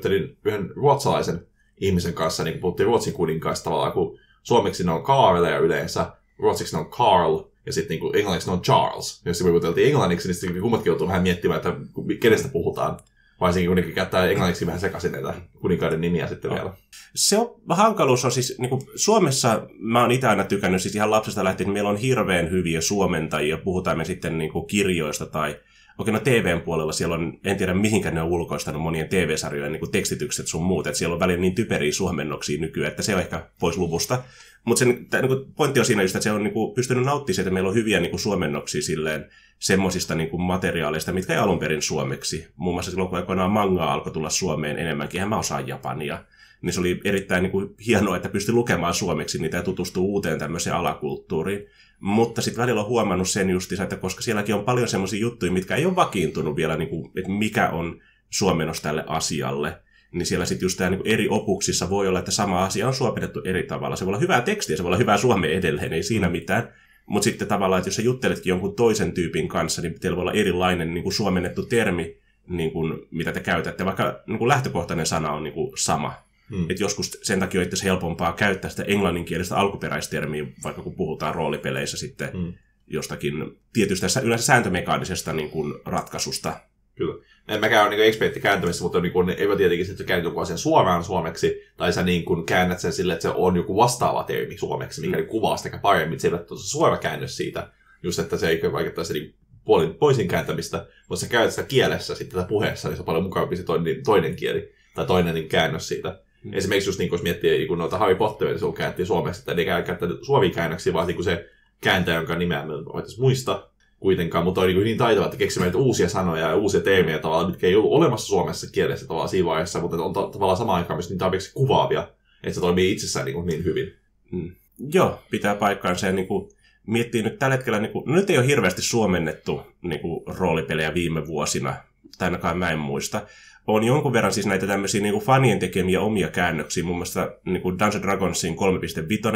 yhden 0.45 0.69
ruotsalaisen 0.75 1.47
ihmisen 1.81 2.13
kanssa, 2.13 2.43
niin 2.43 2.53
kun 2.53 2.61
puhuttiin 2.61 2.87
Ruotsin 2.87 3.13
kuninkaista 3.13 3.63
tavallaan, 3.63 3.91
kun 3.91 4.19
suomeksi 4.43 4.83
ne 4.83 4.91
on 4.91 5.03
Kaarleja 5.03 5.59
yleensä, 5.59 6.11
ruotsiksi 6.39 6.75
ne 6.75 6.79
on 6.79 6.89
Carl, 6.89 7.43
ja 7.65 7.73
sitten 7.73 7.99
niin 7.99 8.15
englanniksi 8.15 8.49
ne 8.49 8.53
on 8.53 8.61
Charles. 8.61 9.21
Jos 9.25 9.43
me 9.43 9.49
juteltiin 9.49 9.87
englanniksi, 9.87 10.27
niin 10.27 10.35
sitten 10.35 10.61
kummatkin 10.61 10.89
joutuu 10.89 11.07
vähän 11.07 11.23
miettimään, 11.23 11.57
että 11.57 11.73
kenestä 12.19 12.49
puhutaan. 12.49 12.97
Varsinkin 13.41 13.83
kun 13.83 13.93
käyttää 13.93 14.29
englanniksi 14.29 14.65
vähän 14.65 14.79
sekaisin 14.79 15.11
näitä 15.11 15.33
kuninkaiden 15.61 16.01
nimiä 16.01 16.27
sitten 16.27 16.51
vielä. 16.51 16.73
Se 17.15 17.37
on, 17.37 17.55
hankaluus 17.69 18.25
on 18.25 18.31
siis, 18.31 18.55
niin 18.57 18.69
kuin 18.69 18.81
Suomessa 18.95 19.67
mä 19.79 20.01
oon 20.01 20.11
itse 20.11 20.27
aina 20.27 20.43
tykännyt 20.43 20.81
siis 20.81 20.95
ihan 20.95 21.11
lapsesta 21.11 21.43
lähtien, 21.43 21.65
että 21.65 21.73
meillä 21.73 21.89
on 21.89 21.97
hirveän 21.97 22.51
hyviä 22.51 22.81
suomentajia, 22.81 23.57
puhutaan 23.57 23.97
me 23.97 24.05
sitten 24.05 24.37
niin 24.37 24.51
kuin 24.51 24.67
kirjoista 24.67 25.25
tai 25.25 25.59
Okei, 25.97 26.13
no 26.13 26.19
TVn 26.19 26.61
puolella 26.61 26.91
siellä 26.91 27.15
on, 27.15 27.39
en 27.43 27.57
tiedä 27.57 27.73
mihinkä 27.73 28.11
ne 28.11 28.21
on 28.21 28.27
ulkoistanut 28.27 28.81
monien 28.81 29.09
TV-sarjojen 29.09 29.71
niin 29.71 29.91
tekstitykset 29.91 30.47
sun 30.47 30.63
muut, 30.63 30.87
että 30.87 30.97
siellä 30.97 31.13
on 31.13 31.19
välillä 31.19 31.41
niin 31.41 31.55
typeriä 31.55 31.91
suomennoksia 31.91 32.61
nykyään, 32.61 32.91
että 32.91 33.03
se 33.03 33.15
on 33.15 33.21
ehkä 33.21 33.49
pois 33.59 33.77
luvusta. 33.77 34.23
Mutta 34.65 34.85
niin 34.85 35.07
pointti 35.55 35.79
on 35.79 35.85
siinä 35.85 36.01
just, 36.01 36.15
että 36.15 36.23
se 36.23 36.31
on 36.31 36.43
niin 36.43 36.53
kuin, 36.53 36.75
pystynyt 36.75 37.05
nauttimaan 37.05 37.35
siitä, 37.35 37.47
että 37.47 37.53
meillä 37.53 37.69
on 37.69 37.75
hyviä 37.75 37.99
niin 37.99 38.09
kuin, 38.09 38.19
suomennoksia 38.19 38.81
silleen 38.81 39.29
semmoisista 39.59 40.15
niin 40.15 40.29
kuin, 40.29 40.41
materiaaleista, 40.41 41.11
mitkä 41.11 41.33
ei 41.33 41.39
alun 41.39 41.59
perin 41.59 41.81
suomeksi. 41.81 42.47
Muun 42.55 42.75
muassa 42.75 42.91
silloin, 42.91 43.09
kun 43.09 43.17
aikoinaan 43.17 43.51
manga 43.51 43.93
alkoi 43.93 44.13
tulla 44.13 44.29
Suomeen 44.29 44.79
enemmänkin, 44.79 45.21
en 45.21 45.29
mä 45.29 45.39
osaa 45.39 45.61
japania. 45.61 46.23
Niin 46.61 46.73
se 46.73 46.79
oli 46.79 47.01
erittäin 47.03 47.43
niin 47.43 47.51
kuin, 47.51 47.75
hienoa, 47.87 48.15
että 48.15 48.29
pystyi 48.29 48.53
lukemaan 48.55 48.93
suomeksi 48.93 49.41
niitä 49.41 49.57
ja 49.57 49.63
tutustua 49.63 50.03
uuteen 50.03 50.39
tämmöiseen 50.39 50.75
alakulttuuriin. 50.75 51.67
Mutta 51.99 52.41
sitten 52.41 52.61
välillä 52.61 52.81
on 52.81 52.87
huomannut 52.87 53.29
sen 53.29 53.49
justiinsa, 53.49 53.83
että 53.83 53.95
koska 53.95 54.21
sielläkin 54.21 54.55
on 54.55 54.63
paljon 54.63 54.87
semmoisia 54.87 55.19
juttuja, 55.19 55.51
mitkä 55.51 55.75
ei 55.75 55.85
ole 55.85 55.95
vakiintunut 55.95 56.55
vielä, 56.55 56.77
niin 56.77 56.89
kuin, 56.89 57.11
että 57.15 57.31
mikä 57.31 57.69
on 57.69 58.01
suomennos 58.29 58.81
tälle 58.81 59.03
asialle, 59.07 59.77
niin 60.11 60.25
siellä 60.25 60.45
sitten 60.45 60.65
just 60.65 60.77
tämä 60.77 60.89
niin 60.89 61.01
eri 61.05 61.27
opuksissa 61.29 61.89
voi 61.89 62.07
olla, 62.07 62.19
että 62.19 62.31
sama 62.31 62.65
asia 62.65 62.87
on 62.87 62.93
suomennettu 62.93 63.41
eri 63.45 63.63
tavalla. 63.63 63.95
Se 63.95 64.05
voi 64.05 64.11
olla 64.11 64.19
hyvää 64.19 64.41
tekstiä, 64.41 64.77
se 64.77 64.83
voi 64.83 64.89
olla 64.89 64.97
hyvää 64.97 65.17
suomea 65.17 65.57
edelleen, 65.57 65.93
ei 65.93 66.03
siinä 66.03 66.29
mitään. 66.29 66.73
Mutta 67.05 67.23
sitten 67.23 67.47
tavallaan, 67.47 67.79
että 67.79 67.87
jos 67.87 67.95
sä 67.95 68.01
jutteletkin 68.01 68.49
jonkun 68.49 68.75
toisen 68.75 69.11
tyypin 69.11 69.47
kanssa, 69.47 69.81
niin 69.81 69.99
teillä 69.99 70.15
voi 70.15 70.21
olla 70.21 70.33
erilainen 70.33 70.93
niin 70.93 71.03
kuin 71.03 71.13
suomennettu 71.13 71.63
termi, 71.63 72.17
niin 72.47 72.71
kuin, 72.71 73.07
mitä 73.11 73.31
te 73.31 73.39
käytätte, 73.39 73.85
vaikka 73.85 74.19
niin 74.27 74.37
kuin 74.37 74.47
lähtökohtainen 74.47 75.05
sana 75.05 75.31
on 75.31 75.43
niin 75.43 75.53
kuin 75.53 75.71
sama. 75.77 76.13
Hmm. 76.49 76.69
Että 76.69 76.83
joskus 76.83 77.19
sen 77.23 77.39
takia 77.39 77.61
on 77.61 77.67
itse 77.67 77.85
helpompaa 77.85 78.33
käyttää 78.33 78.69
sitä 78.69 78.83
englanninkielistä 78.83 79.55
alkuperäistermiä, 79.55 80.45
vaikka 80.63 80.81
kun 80.81 80.95
puhutaan 80.95 81.35
roolipeleissä 81.35 81.97
sitten 81.97 82.31
hmm. 82.31 82.53
jostakin 82.87 83.59
tietystä 83.73 84.07
yleensä 84.23 84.45
sääntömekaanisesta 84.45 85.33
niin 85.33 85.49
kuin 85.49 85.73
ratkaisusta. 85.85 86.59
Kyllä. 86.95 87.25
En 87.47 87.59
mäkään 87.59 87.87
ole 87.87 87.95
niin 87.95 88.07
ekspertti 88.07 88.39
kääntämisessä, 88.39 88.83
mutta 88.83 88.99
niin 88.99 89.13
kuin, 89.13 89.29
ei 89.29 89.47
tietenkin, 89.57 89.91
että 89.91 90.03
käännät 90.03 90.23
jonkun 90.23 90.43
asian 90.43 90.57
suoraan 90.57 91.03
suomeksi, 91.03 91.61
tai 91.77 91.93
sä 91.93 92.03
niin 92.03 92.25
kuin 92.25 92.45
käännät 92.45 92.79
sen 92.79 92.93
sille, 92.93 93.13
että 93.13 93.21
se 93.21 93.29
on 93.29 93.55
joku 93.55 93.75
vastaava 93.75 94.23
termi 94.23 94.57
suomeksi, 94.57 95.01
mikä 95.01 95.17
mm. 95.17 95.27
kuvaa 95.27 95.57
sitä 95.57 95.77
paremmin, 95.77 96.19
se 96.19 96.27
ei 96.27 96.33
ole 96.33 96.45
suora 96.57 96.97
käännös 96.97 97.37
siitä, 97.37 97.71
just 98.03 98.19
että 98.19 98.37
se 98.37 98.49
ei 98.49 98.71
vaikuttaisi 98.71 99.13
niin 99.13 99.35
puolin, 99.65 99.93
poisin 99.95 100.27
kääntämistä, 100.27 100.87
mutta 101.09 101.25
sä 101.25 101.31
käytät 101.31 101.51
sitä 101.51 101.67
kielessä 101.67 102.15
sitten 102.15 102.35
tätä 102.35 102.49
puheessa, 102.49 102.87
niin 102.87 102.95
se 102.95 103.01
on 103.01 103.05
paljon 103.05 103.23
mukavampi 103.23 103.57
se 103.57 103.63
toinen, 103.63 104.03
toinen 104.03 104.35
kieli, 104.35 104.73
tai 104.95 105.05
toinen 105.05 105.33
niin 105.33 105.49
käännös 105.49 105.87
siitä. 105.87 106.19
Mm. 106.47 106.53
Esimerkiksi 106.53 106.89
just 106.89 106.99
niin, 106.99 107.09
kun 107.09 107.19
miettii 107.23 107.67
kun 107.67 107.77
noita 107.77 107.97
Harry 107.97 108.15
Potteria, 108.15 108.57
on 108.61 108.73
käännettiin 108.73 109.05
suomeksi, 109.05 109.41
että 109.41 109.61
ei 109.61 109.83
käyttänyt 109.83 110.19
suomia 110.21 110.49
käännöksiä, 110.49 110.93
vaan 110.93 111.07
niin 111.07 111.23
se 111.23 111.49
kääntäjä, 111.81 112.17
jonka 112.17 112.35
nimeä 112.35 112.65
mä 112.65 112.73
voitaisiin 112.73 113.21
muista, 113.21 113.69
kuitenkaan, 113.99 114.43
mutta 114.43 114.61
on 114.61 114.67
niin, 114.67 114.83
niin 114.83 114.97
taitava, 114.97 115.25
että 115.25 115.37
keksimään 115.37 115.75
uusia 115.75 116.09
sanoja 116.09 116.47
ja 116.47 116.55
uusia 116.55 116.81
teemejä 116.81 117.19
tavallaan, 117.19 117.51
mitkä 117.51 117.67
ei 117.67 117.75
ollut 117.75 117.91
olemassa 117.91 118.27
suomessa 118.27 118.71
kielessä 118.71 119.07
tavallaan 119.07 119.29
siinä 119.29 119.45
vaiheessa, 119.45 119.79
mutta 119.79 120.03
on 120.03 120.13
tavallaan 120.13 120.57
samaan 120.57 120.77
aikaan 120.77 120.97
myös 120.97 121.09
niin 121.09 121.17
tarpeeksi 121.17 121.53
kuvaavia, 121.53 122.07
että 122.43 122.53
se 122.53 122.61
toimii 122.61 122.91
itsessään 122.91 123.25
niin, 123.25 123.45
niin 123.45 123.63
hyvin. 123.63 123.93
Mm. 124.31 124.51
Joo, 124.93 125.19
pitää 125.31 125.55
paikkaansa 125.55 126.07
ja 126.07 126.13
niin 126.13 126.27
kuin, 126.27 126.49
miettii 126.87 127.23
nyt 127.23 127.39
tällä 127.39 127.55
hetkellä, 127.55 127.79
niin 127.79 127.91
kuin, 127.91 128.03
no 128.05 128.15
nyt 128.15 128.29
ei 128.29 128.37
ole 128.37 128.47
hirveästi 128.47 128.81
suomennettu 128.81 129.61
niin 129.81 129.99
kuin, 129.99 130.23
roolipelejä 130.37 130.93
viime 130.93 131.27
vuosina, 131.27 131.75
tai 132.17 132.25
ainakaan 132.25 132.57
mä 132.57 132.71
en 132.71 132.79
muista. 132.79 133.21
On 133.67 133.83
jonkun 133.83 134.13
verran 134.13 134.33
siis 134.33 134.45
näitä 134.45 134.67
tämmöisiä 134.67 135.01
niin 135.01 135.13
kuin 135.13 135.25
fanien 135.25 135.59
tekemiä 135.59 136.01
omia 136.01 136.27
käännöksiä, 136.27 136.83
muun 136.83 136.97
muassa 136.97 137.31
niin 137.45 137.61
kuin 137.61 137.79
Dungeons 137.79 138.01
Dragonsin 138.01 138.55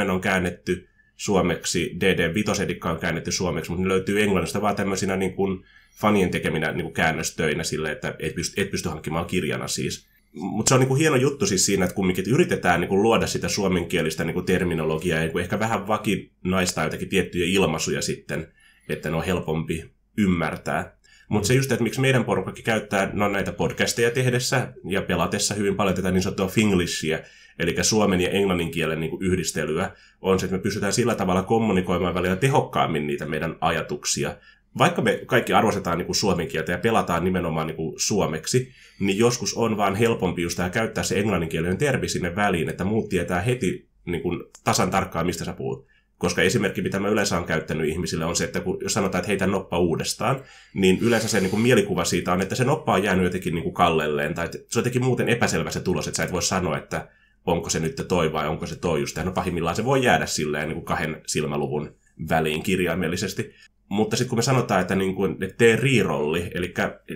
3.5 0.05 0.11
on 0.11 0.21
käännetty, 0.21 0.87
suomeksi, 1.15 1.97
DD5 1.99 2.89
on 2.89 2.99
käännetty 2.99 3.31
suomeksi, 3.31 3.71
mutta 3.71 3.83
ne 3.83 3.89
löytyy 3.89 4.21
englannista 4.21 4.61
vaan 4.61 4.75
tämmöisinä 4.75 5.15
niin 5.15 5.33
kuin 5.33 5.63
fanien 5.93 6.31
tekeminä 6.31 6.71
niin 6.71 6.83
kuin 6.83 6.93
käännöstöinä 6.93 7.63
sille, 7.63 7.91
että 7.91 8.15
et 8.19 8.35
pysty, 8.35 8.61
et 8.61 8.71
pysty 8.71 8.89
hankkimaan 8.89 9.25
kirjana 9.25 9.67
siis. 9.67 10.07
Mutta 10.33 10.69
se 10.69 10.73
on 10.73 10.79
niin 10.79 10.87
kuin 10.87 10.99
hieno 10.99 11.15
juttu 11.15 11.45
siis 11.45 11.65
siinä, 11.65 11.85
että 11.85 11.95
kumminkin 11.95 12.29
yritetään 12.29 12.81
niin 12.81 12.89
kuin 12.89 13.01
luoda 13.01 13.27
sitä 13.27 13.47
suomenkielistä 13.47 14.23
niin 14.23 14.33
kuin 14.33 14.45
terminologiaa 14.45 15.17
ja 15.17 15.23
niin 15.23 15.31
kuin 15.31 15.43
ehkä 15.43 15.59
vähän 15.59 15.87
vakinaistaa 15.87 16.83
jotakin 16.83 17.09
tiettyjä 17.09 17.45
ilmaisuja 17.45 18.01
sitten, 18.01 18.47
että 18.89 19.09
ne 19.09 19.15
on 19.15 19.25
helpompi 19.25 19.91
ymmärtää. 20.17 20.97
Mutta 21.31 21.47
se 21.47 21.53
just, 21.53 21.71
että 21.71 21.83
miksi 21.83 22.01
meidän 22.01 22.25
porukkakin 22.25 22.63
käyttää 22.63 23.09
no, 23.13 23.29
näitä 23.29 23.51
podcasteja 23.51 24.11
tehdessä 24.11 24.73
ja 24.85 25.01
pelatessa 25.01 25.53
hyvin 25.53 25.75
paljon 25.75 25.95
tätä 25.95 26.11
niin 26.11 26.21
sanottua 26.21 26.47
finglishia, 26.47 27.19
eli 27.59 27.75
suomen 27.81 28.21
ja 28.21 28.29
englannin 28.29 28.71
kielen 28.71 28.99
niin 28.99 29.09
kuin 29.09 29.23
yhdistelyä, 29.23 29.91
on 30.21 30.39
se, 30.39 30.45
että 30.45 30.57
me 30.57 30.63
pystytään 30.63 30.93
sillä 30.93 31.15
tavalla 31.15 31.43
kommunikoimaan 31.43 32.13
välillä 32.13 32.35
tehokkaammin 32.35 33.07
niitä 33.07 33.25
meidän 33.25 33.55
ajatuksia. 33.61 34.35
Vaikka 34.77 35.01
me 35.01 35.21
kaikki 35.25 35.53
arvostetaan 35.53 35.97
niin 35.97 36.05
kuin 36.05 36.15
suomen 36.15 36.47
kieltä 36.47 36.71
ja 36.71 36.77
pelataan 36.77 37.23
nimenomaan 37.23 37.67
niin 37.67 37.77
kuin 37.77 37.93
suomeksi, 37.97 38.71
niin 38.99 39.17
joskus 39.17 39.53
on 39.53 39.77
vaan 39.77 39.95
helpompi 39.95 40.41
just 40.41 40.59
käyttää 40.71 41.03
se 41.03 41.19
englanninkielinen 41.19 41.77
termi 41.77 42.09
sinne 42.09 42.35
väliin, 42.35 42.69
että 42.69 42.83
muut 42.83 43.09
tietää 43.09 43.41
heti 43.41 43.87
niin 44.05 44.21
kuin 44.21 44.43
tasan 44.63 44.91
tarkkaan, 44.91 45.25
mistä 45.25 45.45
sä 45.45 45.53
puhut. 45.53 45.90
Koska 46.21 46.41
esimerkki, 46.41 46.81
mitä 46.81 46.99
mä 46.99 47.07
yleensä 47.07 47.35
olen 47.35 47.47
käyttänyt 47.47 47.89
ihmisille, 47.89 48.25
on 48.25 48.35
se, 48.35 48.43
että 48.43 48.59
kun 48.59 48.77
jos 48.81 48.93
sanotaan, 48.93 49.19
että 49.19 49.27
heitä 49.27 49.47
noppa 49.47 49.79
uudestaan, 49.79 50.43
niin 50.73 50.99
yleensä 51.01 51.27
se 51.27 51.39
niin 51.39 51.49
kuin 51.49 51.61
mielikuva 51.61 52.05
siitä 52.05 52.33
on, 52.33 52.41
että 52.41 52.55
se 52.55 52.63
noppa 52.63 52.93
on 52.93 53.03
jäänyt 53.03 53.23
jotenkin 53.23 53.55
niin 53.55 53.63
kuin 53.63 53.73
kallelleen, 53.73 54.33
tai 54.33 54.49
se 54.51 54.57
on 54.57 54.65
jotenkin 54.75 55.03
muuten 55.03 55.29
epäselvä 55.29 55.71
se 55.71 55.79
tulos, 55.79 56.07
että 56.07 56.17
sä 56.17 56.23
et 56.23 56.31
voi 56.31 56.41
sanoa, 56.41 56.77
että 56.77 57.07
onko 57.45 57.69
se 57.69 57.79
nyt 57.79 58.05
toi 58.07 58.33
vai 58.33 58.47
onko 58.47 58.65
se 58.65 58.75
toi 58.75 58.99
just. 58.99 59.17
No 59.23 59.31
pahimmillaan 59.31 59.75
se 59.75 59.85
voi 59.85 60.03
jäädä 60.03 60.25
silleen 60.25 60.67
niin 60.67 60.75
kuin 60.75 60.85
kahden 60.85 61.21
silmäluvun 61.27 61.95
väliin 62.29 62.63
kirjaimellisesti. 62.63 63.51
Mutta 63.89 64.15
sitten 64.15 64.29
kun 64.29 64.37
me 64.37 64.43
sanotaan, 64.43 64.81
että, 64.81 64.95
niin 64.95 65.15
kuin, 65.15 65.31
että 65.43 65.57
tee 65.57 65.75
riirolli, 65.75 66.51
eli 66.53 66.73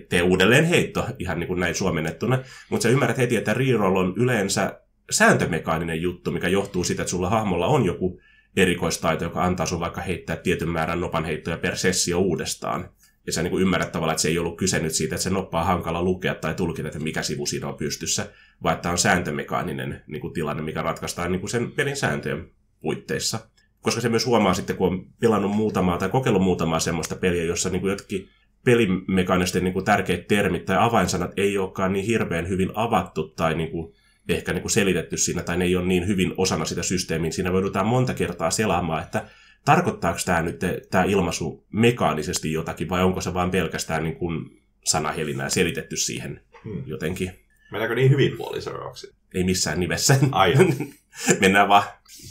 tee 0.09 0.21
uudelleen 0.21 0.65
heitto, 0.65 1.05
ihan 1.19 1.39
niin 1.39 1.47
kuin 1.47 1.59
näin 1.59 1.75
suomennettuna, 1.75 2.39
mutta 2.69 2.83
sä 2.83 2.89
ymmärrät 2.89 3.17
heti, 3.17 3.35
että 3.35 3.53
riiroll 3.53 3.95
on 3.95 4.13
yleensä 4.17 4.81
sääntömekaaninen 5.11 6.01
juttu, 6.01 6.31
mikä 6.31 6.47
johtuu 6.47 6.83
siitä, 6.83 7.01
että 7.01 7.09
sulla 7.09 7.29
hahmolla 7.29 7.67
on 7.67 7.85
joku 7.85 8.19
erikoistaito, 8.55 9.23
joka 9.23 9.43
antaa 9.43 9.65
sun 9.65 9.79
vaikka 9.79 10.01
heittää 10.01 10.35
tietyn 10.35 10.69
määrän 10.69 10.99
nopan 10.99 11.25
heittoja 11.25 11.57
per 11.57 11.77
sessio 11.77 12.19
uudestaan. 12.19 12.89
Ja 13.25 13.31
sä 13.31 13.43
niin 13.43 13.61
ymmärrät 13.61 13.91
tavallaan, 13.91 14.13
että 14.13 14.21
se 14.21 14.27
ei 14.27 14.39
ollut 14.39 14.57
kyse 14.57 14.79
nyt 14.79 14.93
siitä, 14.93 15.15
että 15.15 15.23
se 15.23 15.29
noppa 15.29 15.59
on 15.59 15.65
hankala 15.65 16.03
lukea 16.03 16.35
tai 16.35 16.53
tulkita, 16.53 16.87
että 16.87 16.99
mikä 16.99 17.21
sivu 17.21 17.45
siinä 17.45 17.67
on 17.67 17.77
pystyssä, 17.77 18.29
vaan 18.63 18.75
että 18.75 18.91
on 18.91 18.97
sääntömekaaninen 18.97 20.03
niin 20.07 20.21
kuin 20.21 20.33
tilanne, 20.33 20.63
mikä 20.63 20.81
ratkaistaan 20.81 21.31
niin 21.31 21.39
kuin 21.39 21.49
sen 21.49 21.71
pelin 21.71 21.95
sääntöjen 21.95 22.49
puitteissa. 22.81 23.39
Koska 23.81 24.01
se 24.01 24.09
myös 24.09 24.25
huomaa 24.25 24.53
sitten, 24.53 24.75
kun 24.75 24.87
on 24.87 25.05
pelannut 25.19 25.55
muutamaa 25.55 25.97
tai 25.97 26.09
kokeillut 26.09 26.43
muutamaa 26.43 26.79
semmoista 26.79 27.15
peliä, 27.15 27.43
jossa 27.43 27.69
niin 27.69 27.81
kuin 27.81 27.91
jotkin 27.91 28.29
pelimekaanisten 28.65 29.63
niin 29.63 29.85
tärkeät 29.85 30.27
termit 30.27 30.65
tai 30.65 30.77
avainsanat 30.79 31.31
ei 31.37 31.57
olekaan 31.57 31.93
niin 31.93 32.05
hirveän 32.05 32.49
hyvin 32.49 32.71
avattu 32.73 33.29
tai 33.29 33.55
niin 33.55 33.71
kuin 33.71 33.93
ehkä 34.29 34.53
niin 34.53 34.61
kuin 34.61 34.71
selitetty 34.71 35.17
siinä, 35.17 35.43
tai 35.43 35.57
ne 35.57 35.65
ei 35.65 35.75
ole 35.75 35.85
niin 35.85 36.07
hyvin 36.07 36.33
osana 36.37 36.65
sitä 36.65 36.83
systeemiä. 36.83 37.31
Siinä 37.31 37.49
joudutaan 37.49 37.87
monta 37.87 38.13
kertaa 38.13 38.51
selaamaan, 38.51 39.03
että 39.03 39.25
tarkoittaako 39.65 40.19
tämä 40.25 40.41
nyt 40.41 40.59
tämä 40.89 41.03
ilmaisu 41.03 41.65
mekaanisesti 41.73 42.51
jotakin, 42.51 42.89
vai 42.89 43.03
onko 43.03 43.21
se 43.21 43.33
vain 43.33 43.51
pelkästään 43.51 44.03
niin 44.03 44.15
kuin 44.15 44.61
sanahelinää 44.85 45.49
selitetty 45.49 45.97
siihen 45.97 46.41
hmm. 46.63 46.83
jotenkin. 46.85 47.31
Mennäänkö 47.71 47.95
niin 47.95 48.09
hyvin 48.09 48.37
puoli 48.37 48.61
seuraavaksi? 48.61 49.15
Ei 49.33 49.43
missään 49.43 49.79
nimessä. 49.79 50.15
Ai 50.31 50.53
Mennään 51.41 51.67
vaan. 51.67 51.83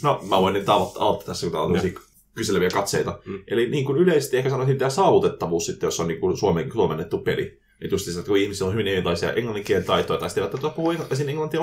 No, 0.03 0.23
mä 0.29 0.41
voin 0.41 0.53
nyt 0.53 0.69
aloittaa 0.69 1.23
tässä, 1.25 1.45
kun 1.45 1.51
täällä 1.51 1.67
on 1.67 2.05
kyseleviä 2.35 2.69
katseita. 2.69 3.19
Hmm. 3.25 3.43
Eli 3.47 3.69
niin 3.69 3.85
kuin 3.85 3.97
yleisesti 3.97 4.37
ehkä 4.37 4.49
sanoisin 4.49 4.77
tämä 4.77 4.89
saavutettavuus 4.89 5.65
sitten, 5.65 5.87
jos 5.87 5.99
on 5.99 6.07
niin 6.07 6.19
kuin 6.19 6.37
suomen, 6.37 6.71
suomennettu 6.71 7.17
peli. 7.17 7.59
Niin 7.81 7.91
just 7.91 8.07
että 8.07 8.27
kun 8.27 8.37
ihmisillä 8.37 8.67
on 8.67 8.73
hyvin 8.73 8.87
erilaisia 8.87 9.33
englanninkielen 9.33 9.83
taitoja, 9.83 10.19
tai 10.19 10.29
sitten 10.29 10.43
eivät 10.43 10.51
tuota 10.51 10.75
puhu 10.75 10.91
esim. 10.91 11.29
englantia 11.29 11.59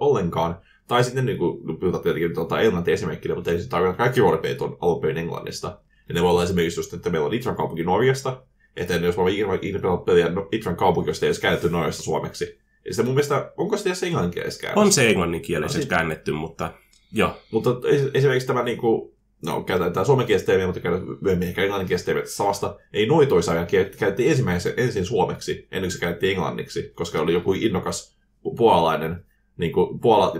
ollenkaan, 0.00 0.56
tai 0.88 1.04
sitten 1.04 1.26
niin 1.26 1.38
kuin, 1.38 1.78
puhutaan 1.80 2.02
tietenkin 2.02 2.34
tuota 2.34 2.60
englantia 2.60 2.94
esimerkkinä, 2.94 3.34
mutta 3.34 3.50
ei 3.50 3.60
se 3.60 3.68
tarkoita, 3.68 3.96
kaikki 3.96 4.20
roolipelit 4.20 4.62
on 4.62 4.76
alun 4.80 5.00
perin 5.00 5.16
englannista. 5.16 5.78
Ja 6.08 6.14
ne 6.14 6.22
voi 6.22 6.30
olla 6.30 6.44
esimerkiksi 6.44 6.80
just, 6.80 6.94
että 6.94 7.10
meillä 7.10 7.26
on 7.26 7.34
Itran 7.34 7.56
kaupunki 7.56 7.84
Norjasta, 7.84 8.42
että 8.76 8.94
jos 8.94 9.16
mä 9.16 9.28
ikinä 9.28 9.78
pelannut 9.78 10.04
peliä 10.04 10.26
Itran 10.52 10.76
kaupunki, 10.76 11.10
josta 11.10 11.26
ei 11.26 11.28
edes 11.28 11.40
käännetty 11.40 11.70
Norjasta 11.70 12.02
suomeksi. 12.02 12.58
Ja 12.84 12.94
sitten 12.94 13.06
mun 13.06 13.14
mielestä, 13.14 13.52
onko 13.56 13.76
se 13.76 13.88
edes 13.88 14.02
englanninkielessä 14.02 14.60
käännetty? 14.60 14.80
On 14.80 14.92
se 14.92 15.08
englanninkielessä 15.08 15.86
käännetty, 15.86 16.32
mutta 16.32 16.70
joo. 17.12 17.36
Mutta 17.50 17.70
esimerkiksi 18.14 18.46
tämä 18.46 18.62
niin 18.62 18.78
kuin, 18.78 19.11
no 19.42 19.62
käytetään 19.62 20.06
suomenkielistä 20.06 20.46
termiä, 20.46 20.66
mutta 20.66 20.80
käytetään 20.80 21.18
myöhemmin 21.20 21.48
ehkä 21.48 21.62
englanninkielistä 21.62 22.06
termiä 22.06 22.24
samasta. 22.26 22.78
Ei 22.92 23.06
noitoisaajan 23.06 23.66
käytettiin 23.98 24.30
ensimmäisen, 24.30 24.74
ensin 24.76 25.06
suomeksi, 25.06 25.52
ennen 25.70 25.82
kuin 25.82 25.92
se 25.92 25.98
käytettiin 25.98 26.32
englanniksi, 26.32 26.92
koska 26.94 27.20
oli 27.20 27.32
joku 27.32 27.52
innokas 27.52 28.16
puolalainen, 28.56 29.24
niin 29.56 29.72
kuin 29.72 30.00
puola, 30.00 30.32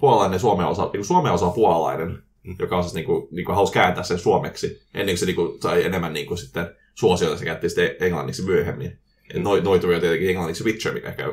puolalainen 0.00 0.40
Suomen 0.40 0.66
osa, 0.66 0.82
niin 0.82 0.90
kuin 0.90 1.04
Suomen 1.04 1.32
osa 1.32 1.50
puolalainen, 1.50 2.22
joka 2.58 2.76
on 2.76 2.82
siis 2.82 2.94
niin 2.94 3.06
kuin, 3.06 3.28
niin 3.30 3.44
kuin 3.44 3.56
halusi 3.56 3.72
kääntää 3.72 4.04
sen 4.04 4.18
suomeksi, 4.18 4.82
ennen 4.94 5.12
kuin 5.12 5.18
se 5.18 5.26
niin 5.26 5.36
kuin, 5.36 5.60
sai 5.62 5.84
enemmän 5.84 6.12
niin 6.12 6.26
kuin 6.26 6.38
sitten 6.38 6.66
suosiota, 6.94 7.36
se 7.36 7.44
käytti 7.44 7.68
sitten 7.68 7.96
englanniksi 8.00 8.42
myöhemmin. 8.42 8.98
No, 9.34 9.56
noituri 9.56 9.94
on 9.94 10.00
tietenkin 10.00 10.28
englanniksi 10.28 10.64
Witcher, 10.64 10.94
mikä 10.94 11.08
ehkä 11.08 11.24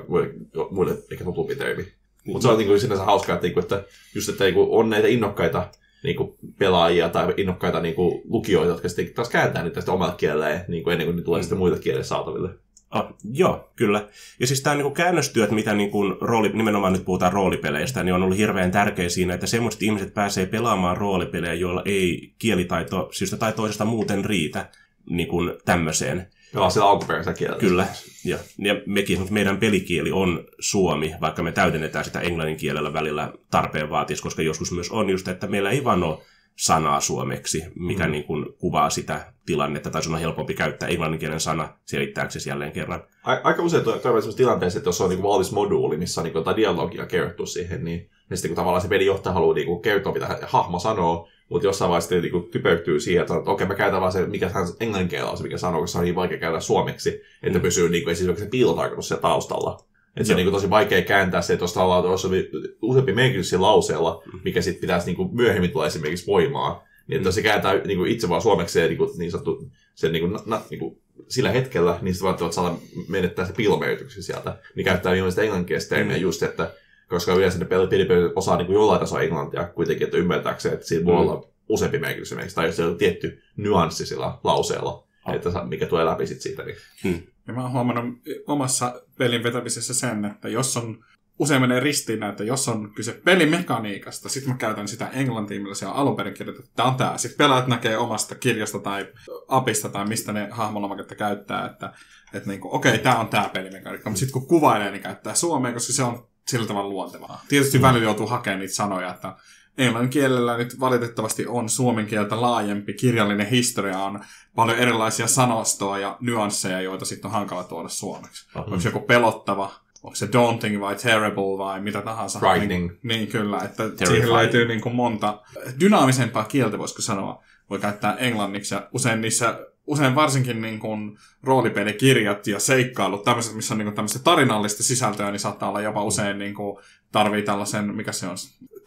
muille 0.72 0.98
ehkä 1.12 1.24
tutumpi 1.24 1.55
termi. 1.55 1.86
Mutta 2.25 2.41
se 2.41 2.51
on 2.51 2.58
niin 2.58 2.67
kuin, 2.67 2.79
sinänsä 2.79 3.03
hauskaa, 3.03 3.36
että, 3.36 3.48
niin 3.48 3.53
kuin, 3.53 3.63
että 3.63 3.84
just, 4.15 4.29
että 4.29 4.44
niin 4.44 4.53
kuin, 4.53 4.67
on 4.70 4.89
näitä 4.89 5.08
innokkaita 5.08 5.70
niin 6.05 6.15
kuin 6.15 6.33
pelaajia 6.59 7.09
tai 7.09 7.33
innokkaita 7.38 7.79
niin 7.79 7.95
kuin 7.95 8.21
lukijoita, 8.29 8.71
jotka 8.71 8.89
sitten 8.89 9.13
taas 9.13 9.29
kääntää 9.29 9.63
niitä 9.63 9.81
sitten 9.81 9.93
omalle 9.93 10.13
kielelleen 10.17 10.65
niin 10.67 10.83
kuin 10.83 10.91
ennen 10.91 11.07
kuin 11.07 11.15
ne 11.15 11.21
tulee 11.21 11.39
mm. 11.39 11.43
sitten 11.43 11.57
muille 11.57 11.79
kielille 11.79 12.03
saataville. 12.03 12.50
Oh, 12.95 13.15
joo, 13.33 13.71
kyllä. 13.75 14.07
Ja 14.39 14.47
siis 14.47 14.62
tämä 14.62 14.75
niin 14.75 14.93
käännöstyöt, 14.93 15.51
mitä 15.51 15.74
niin 15.74 15.91
kuin 15.91 16.15
rooli, 16.21 16.50
nimenomaan 16.50 16.93
nyt 16.93 17.05
puhutaan 17.05 17.33
roolipeleistä, 17.33 18.03
niin 18.03 18.15
on 18.15 18.24
ollut 18.24 18.38
hirveän 18.38 18.71
tärkeä 18.71 19.09
siinä, 19.09 19.33
että 19.33 19.47
semmoiset 19.47 19.83
ihmiset 19.83 20.13
pääsee 20.13 20.45
pelaamaan 20.45 20.97
roolipelejä, 20.97 21.53
joilla 21.53 21.81
ei 21.85 22.33
kielitaito 22.39 23.09
syystä 23.12 23.38
tai 23.38 23.53
toisesta 23.53 23.85
muuten 23.85 24.25
riitä 24.25 24.69
niin 25.09 25.27
kuin 25.27 25.53
tämmöiseen. 25.65 26.27
Joo, 26.54 26.70
sillä 26.70 26.90
alkuperäisellä 26.90 27.38
kielellä. 27.38 27.60
Kyllä, 27.60 27.88
ja, 28.25 28.38
ja 28.58 28.75
mekin, 28.86 29.28
meidän 29.30 29.58
pelikieli 29.58 30.12
on 30.12 30.44
suomi, 30.60 31.16
vaikka 31.22 31.44
me 31.44 31.52
täydennetään 31.52 32.06
sitä 32.06 32.20
englannin 32.20 32.58
kielellä 32.58 32.94
välillä 32.94 33.34
tarpeen 33.52 33.90
vaatis, 33.90 34.22
koska 34.22 34.42
joskus 34.42 34.72
myös 34.72 34.92
on 34.92 35.10
just, 35.10 35.28
että 35.28 35.48
meillä 35.48 35.70
ei 35.70 35.84
vaan 35.84 36.04
ole 36.04 36.18
sanaa 36.56 37.02
suomeksi, 37.02 37.64
mikä 37.75 38.06
mm. 38.06 38.12
niin 38.12 38.24
kuin 38.24 38.46
kuvaa 38.58 38.90
sitä 38.90 39.34
tilannetta, 39.46 39.90
tai 39.90 40.04
sun 40.04 40.14
on 40.14 40.20
helpompi 40.20 40.54
käyttää 40.54 40.90
englanninkielen 40.90 41.40
sana 41.40 41.78
selittääksesi 41.86 42.50
jälleen 42.50 42.72
kerran. 42.72 43.04
Aika 43.24 43.64
usein 43.64 43.84
toivon 43.84 44.02
sellaisessa 44.02 44.38
tilanteessa, 44.38 44.80
että 44.80 44.88
jos 44.88 45.02
on 45.02 45.10
niin 45.10 45.22
kuin 45.22 45.32
valmis 45.32 45.52
moduuli, 45.52 45.98
missä 45.98 46.22
on 46.22 46.25
niin 46.25 46.34
kuin 46.34 46.56
dialogia 46.56 47.06
kerrottu 47.06 47.46
siihen, 47.46 47.84
niin, 47.84 48.00
niin 48.30 48.38
sitten 48.38 48.50
kun 48.50 48.56
tavallaan 48.56 48.82
se 48.82 48.88
pelijohtaja 48.88 49.34
haluaa 49.34 49.56
niin 49.56 49.68
kuin 49.68 49.82
kertoa, 49.82 50.14
mitä 50.14 50.40
hahmo 50.44 50.80
sanoo, 50.80 51.28
mutta 51.50 51.68
jossain 51.68 51.90
vaiheessa 51.90 52.16
niin 52.16 52.50
typertyy 52.52 53.00
siihen, 53.00 53.22
että, 53.22 53.34
okei, 53.34 53.54
okay, 53.54 53.68
mä 53.68 53.75
käytän 53.75 54.02
vaan 54.02 54.12
se, 54.12 54.25
mikä 54.25 54.50
hän 54.50 54.68
englanninkielellä 54.80 55.32
on 55.32 55.38
se, 55.38 55.44
mikä 55.44 55.58
sanoo, 55.58 55.82
koska 55.82 55.92
se 55.92 55.98
on 55.98 56.04
niin 56.04 56.16
vaikea 56.16 56.38
käydä 56.38 56.60
suomeksi, 56.60 57.22
että 57.44 57.60
mm. 57.60 57.62
pysyy 57.62 57.90
niin 57.90 58.04
kuin, 58.04 58.12
esimerkiksi 58.12 58.44
se 58.44 58.50
piilotarkoitus 58.50 59.08
siellä 59.08 59.22
taustalla. 59.22 59.86
Että 60.16 60.28
se 60.28 60.34
on 60.34 60.38
niin 60.38 60.46
kuin, 60.46 60.54
tosi 60.54 60.70
vaikea 60.70 61.02
kääntää 61.02 61.42
se, 61.42 61.54
että 61.54 61.64
jos 61.64 61.74
tavallaan 61.74 62.06
olisi 62.06 62.50
useampi 62.82 63.14
merkitys 63.14 63.54
lauseella, 63.54 64.24
mm. 64.34 64.40
mikä 64.44 64.62
sitten 64.62 64.82
pitäisi 64.82 65.06
niin 65.06 65.16
kuin, 65.16 65.36
myöhemmin 65.36 65.72
tulla 65.72 65.88
esimerkiksi 65.88 66.28
voimaan. 66.28 66.82
Niin 67.08 67.18
että 67.18 67.32
se 67.32 67.42
kääntää 67.42 67.74
niin 67.74 67.98
kuin, 67.98 68.12
itse 68.12 68.30
vaan 68.30 68.42
suomeksi 68.42 68.80
niin, 68.80 68.98
kuin, 68.98 69.10
niin 69.18 69.32
sanottu, 69.32 69.68
sen, 69.96 70.12
niin 70.12 70.30
kuin, 70.30 70.40
na, 70.46 70.62
niin 70.70 70.80
kuin, 70.80 70.98
sillä 71.28 71.52
hetkellä, 71.52 72.00
niin 72.02 72.14
sitten 72.14 72.38
vaan 72.40 72.54
saada 72.54 72.75
menettää 73.08 73.46
se 73.46 73.54
piilomerkityksen 73.54 74.24
sieltä. 74.24 74.58
Niin 74.75 74.86
käyttää 74.86 75.14
mielestäni 75.14 75.46
englanninkielistä 75.46 75.96
termiä 75.96 76.18
mm. 76.18 76.22
just, 76.22 76.44
että 76.44 76.72
koska 77.09 77.33
yleensä 77.33 77.59
ne 77.59 77.65
pelit 77.65 77.89
osaa 78.35 78.57
niin 78.57 78.65
kuin 78.65 78.74
jollain 78.74 79.00
tasolla 79.00 79.24
englantia 79.24 79.67
kuitenkin, 79.67 80.05
että 80.05 80.17
ymmärtääkseen, 80.17 80.74
että 80.74 80.88
siinä 80.88 81.05
voi 81.05 81.13
mm. 81.13 81.19
olla 81.19 81.47
useampi 81.69 82.00
merkitys 82.00 82.27
esimerkiksi, 82.27 82.55
tai 82.55 82.65
jos 82.65 82.75
se 82.75 82.85
on 82.85 82.97
tietty 82.97 83.41
nyanssi 83.57 84.05
sillä 84.05 84.38
lauseella, 84.43 85.07
oh. 85.27 85.33
että 85.33 85.50
mikä 85.65 85.85
tulee 85.85 86.05
läpi 86.05 86.27
sit 86.27 86.41
siitä. 86.41 86.63
Niin. 86.63 86.77
Hmm. 87.03 87.21
Ja 87.47 87.53
mä 87.53 87.62
oon 87.62 87.71
huomannut 87.71 88.15
omassa 88.47 89.01
pelin 89.17 89.43
vetämisessä 89.43 89.93
sen, 89.93 90.25
että 90.25 90.50
jos 90.50 90.77
on 90.77 91.03
usein 91.39 91.62
menee 91.62 91.79
ristiin 91.79 92.24
että 92.24 92.43
jos 92.43 92.67
on 92.67 92.93
kyse 92.95 93.21
pelimekaniikasta, 93.24 94.29
sitten 94.29 94.53
mä 94.53 94.57
käytän 94.57 94.88
sitä 94.88 95.07
englantia, 95.07 95.59
millä 95.59 95.75
se 95.75 95.88
on 95.88 95.93
alun 95.93 96.15
perin 96.15 96.33
kirjoitettu. 96.33 96.71
Tämä 96.75 96.89
on 96.89 96.95
tämä. 96.95 97.17
Sitten 97.17 97.38
pelaajat 97.38 97.67
näkee 97.67 97.97
omasta 97.97 98.35
kirjasta 98.35 98.79
tai 98.79 99.07
apista 99.47 99.89
tai 99.89 100.07
mistä 100.07 100.33
ne 100.33 100.47
hahmolomaketta 100.51 101.15
käyttää, 101.15 101.65
että, 101.65 101.93
että 102.33 102.50
niin 102.50 102.59
okei, 102.63 102.91
okay, 102.91 103.03
tämä 103.03 103.19
on 103.19 103.27
tämä 103.27 103.50
pelimekaniikka. 103.53 104.09
Mutta 104.09 104.19
sitten 104.19 104.33
kun 104.33 104.47
kuvailee, 104.47 104.91
niin 104.91 105.03
käyttää 105.03 105.35
suomea, 105.35 105.74
koska 105.74 105.93
se 105.93 106.03
on 106.03 106.27
sillä 106.48 106.68
tavalla 106.68 106.90
luontevaa. 106.90 107.42
Tietysti 107.48 107.78
mm. 107.78 107.82
välillä 107.82 108.04
joutuu 108.04 108.28
hakemaan 108.28 108.60
niitä 108.60 108.74
sanoja, 108.74 109.10
että 109.10 109.36
englannin 109.78 110.10
kielellä 110.10 110.58
nyt 110.58 110.80
valitettavasti 110.80 111.48
on 111.48 111.70
suomen 111.70 112.06
kieltä 112.06 112.42
laajempi 112.42 112.94
kirjallinen 112.94 113.48
historia, 113.48 114.00
on 114.00 114.24
paljon 114.56 114.78
erilaisia 114.78 115.28
sanostoa 115.28 116.00
ja 116.00 116.18
nyansseja, 116.20 116.82
joita 116.82 117.06
sitten 117.06 117.25
on 117.25 117.32
hankala 117.32 117.64
tuoda 117.64 117.90
suomeksi. 117.90 118.48
Uh-huh. 118.48 118.64
Onko 118.64 118.80
se 118.80 118.90
joku 118.90 119.00
pelottava, 119.00 119.72
onko 120.04 120.16
se 120.16 120.30
daunting 120.34 120.82
vai 120.82 120.96
terrible 120.96 121.58
vai 121.58 121.82
mitä 121.82 122.02
tahansa. 122.02 122.40
Frightening. 122.40 122.90
Niin, 122.90 123.00
niin 123.04 123.28
kyllä, 123.28 123.58
että 123.58 123.75
Terrifying. 123.84 124.08
siihen 124.08 124.34
löytyy 124.34 124.68
niin 124.68 124.82
kuin 124.82 124.96
monta 124.96 125.42
dynaamisempaa 125.80 126.44
kieltä, 126.44 126.78
voisiko 126.78 127.02
sanoa. 127.02 127.44
Voi 127.70 127.80
käyttää 127.80 128.16
englanniksi 128.16 128.75
ja 128.75 128.90
usein 128.94 129.22
niissä 129.22 129.60
usein 129.88 130.15
varsinkin 130.15 130.62
niin 130.62 130.80
kuin 130.80 131.18
roolipelikirjat 131.44 132.48
ja 132.48 132.60
seikkailut, 132.60 133.24
tämmöiset, 133.24 133.56
missä 133.56 133.74
on 133.74 133.77
niin 133.77 133.86
kuin 133.86 133.96
tämmöistä 133.96 134.20
tarinallista 134.20 134.84
sisältöä, 134.84 135.32
niin 135.32 135.39
saattaa 135.39 135.70
olla 135.70 135.82
jopa 135.82 136.04
usein 136.04 136.38
niin 136.38 136.54
kuin, 136.56 136.77
tarvii 137.12 137.42
tällaisen, 137.42 137.96
mikä 137.96 138.12
se 138.12 138.27
on, 138.27 138.38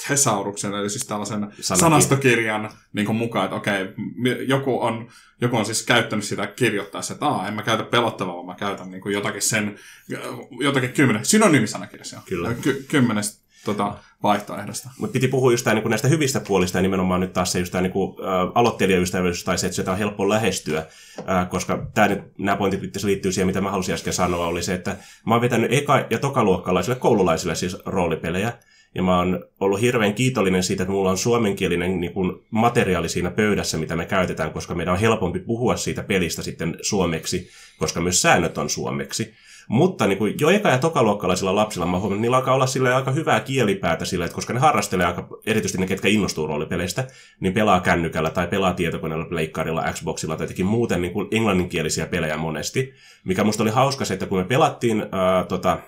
thesauruksen, 0.07 0.75
eli 0.75 0.91
siis 0.91 1.07
tällaisen 1.07 1.41
Sanakirja. 1.41 1.77
sanastokirjan 1.77 2.71
niin 2.93 3.07
kuin 3.07 3.17
mukaan, 3.17 3.45
että 3.45 3.57
okei, 3.57 3.89
joku 4.47 4.83
on, 4.83 5.09
joku 5.41 5.57
on 5.57 5.65
siis 5.65 5.83
käyttänyt 5.83 6.25
sitä 6.25 6.47
kirjoittaessa, 6.47 7.15
että 7.15 7.27
Aa, 7.27 7.49
en 7.49 7.55
mä 7.55 7.63
käytä 7.63 7.83
pelottavaa, 7.83 8.35
vaan 8.35 8.47
mä 8.47 8.55
käytän 8.55 8.91
niin 8.91 9.01
kuin 9.01 9.13
jotakin 9.13 9.43
sen, 9.43 9.79
jotakin 10.61 10.93
kymmenen, 10.93 11.25
synonyymisanakirja 11.25 12.05
se 12.05 12.17
on. 12.17 12.23
Kyllä. 12.29 12.55
Ky- 12.55 12.85
kymmenes 12.89 13.48
tota, 13.75 13.95
vaihtoehdosta. 14.23 14.91
Mutta 14.99 15.13
piti 15.13 15.29
puhua 15.29 15.51
just 15.51 15.67
niin 15.67 15.91
näistä 15.91 16.09
hyvistä 16.09 16.41
puolista 16.41 16.79
ja 16.79 16.83
nimenomaan 16.83 17.21
nyt 17.21 17.33
taas 17.33 17.53
se 17.53 17.59
just 17.59 17.73
tämä 17.73 17.83
niin 17.83 17.93
äh, 17.93 18.53
aloittelijaystävällisyys 18.55 19.45
tai 19.45 19.59
se, 19.59 19.67
että 19.67 19.77
sitä 19.77 19.93
on 19.93 19.99
helppo 19.99 20.29
lähestyä, 20.29 20.87
äh, 21.31 21.49
koska 21.49 21.87
tää 21.95 22.09
nyt, 22.09 22.39
nämä 22.39 22.57
pointit 22.57 22.85
itse 22.85 23.07
liittyy 23.07 23.33
siihen, 23.33 23.47
mitä 23.47 23.61
mä 23.61 23.71
halusin 23.71 23.95
äsken 23.95 24.13
sanoa, 24.13 24.47
oli 24.47 24.63
se, 24.63 24.75
että 24.75 24.97
mä 25.27 25.35
oon 25.35 25.41
vetänyt 25.41 25.71
eka- 25.71 26.07
ja 26.11 26.19
tokaluokkalaisille 26.19 26.99
koululaisille 26.99 27.55
siis 27.55 27.77
roolipelejä, 27.87 28.53
ja 28.95 29.03
mä 29.03 29.17
oon 29.17 29.45
ollut 29.61 29.81
hirveän 29.81 30.15
kiitollinen 30.15 30.63
siitä, 30.63 30.83
että 30.83 30.93
mulla 30.93 31.11
on 31.11 31.19
suomenkielinen 31.19 32.01
niin 32.01 32.13
kuin 32.13 32.33
materiaali 32.51 33.09
siinä 33.09 33.31
pöydässä, 33.31 33.79
mitä 33.79 33.97
me 33.97 34.07
käytetään, 34.07 34.53
koska 34.53 34.75
meidän 34.75 34.95
on 34.95 35.01
helpompi 35.01 35.39
puhua 35.39 35.77
siitä 35.77 36.03
pelistä 36.03 36.43
sitten 36.43 36.77
suomeksi, 36.83 37.51
koska 37.79 38.01
myös 38.01 38.23
säännöt 38.23 38.59
on 38.59 38.71
suomeksi. 38.71 39.35
Mutta 39.69 40.07
niin 40.07 40.19
kuin 40.19 40.35
jo 40.41 40.49
eka- 40.49 40.69
ja 40.69 40.79
tokaluokkalaisilla 40.79 41.55
lapsilla 41.55 41.87
mä 41.87 41.99
huomannut, 41.99 42.21
niillä 42.21 42.37
alkaa 42.37 42.55
olla 42.55 42.67
sille 42.67 42.95
aika 42.95 43.11
hyvää 43.11 43.41
kielipäätä 43.41 44.05
sille, 44.05 44.25
että 44.25 44.35
koska 44.35 44.53
ne 44.53 44.61
harrastelee 44.61 45.07
aika, 45.07 45.29
erityisesti 45.47 45.79
ne, 45.79 45.87
ketkä 45.87 46.09
innostuu 46.09 46.47
roolipeleistä, 46.47 47.07
niin 47.41 47.53
pelaa 47.53 47.81
kännykällä 47.81 48.31
tai 48.31 48.47
pelaa 48.47 48.75
tietokoneella, 48.75 49.25
pleikkarilla, 49.25 49.93
Xboxilla 49.93 50.37
tai 50.37 50.45
jotenkin 50.45 50.67
muuten 50.67 51.03
niin 51.03 51.13
kuin 51.13 51.29
englanninkielisiä 51.31 52.07
pelejä 52.07 52.37
monesti. 52.37 52.93
Mikä 53.25 53.45
musta 53.45 53.63
oli 53.63 53.71
hauska 53.71 54.05
se, 54.05 54.15
että 54.15 54.27
kun 54.27 54.39
me 54.39 54.45
pelattiin 54.45 55.07
ää, 55.13 55.45
tota, 55.45 55.79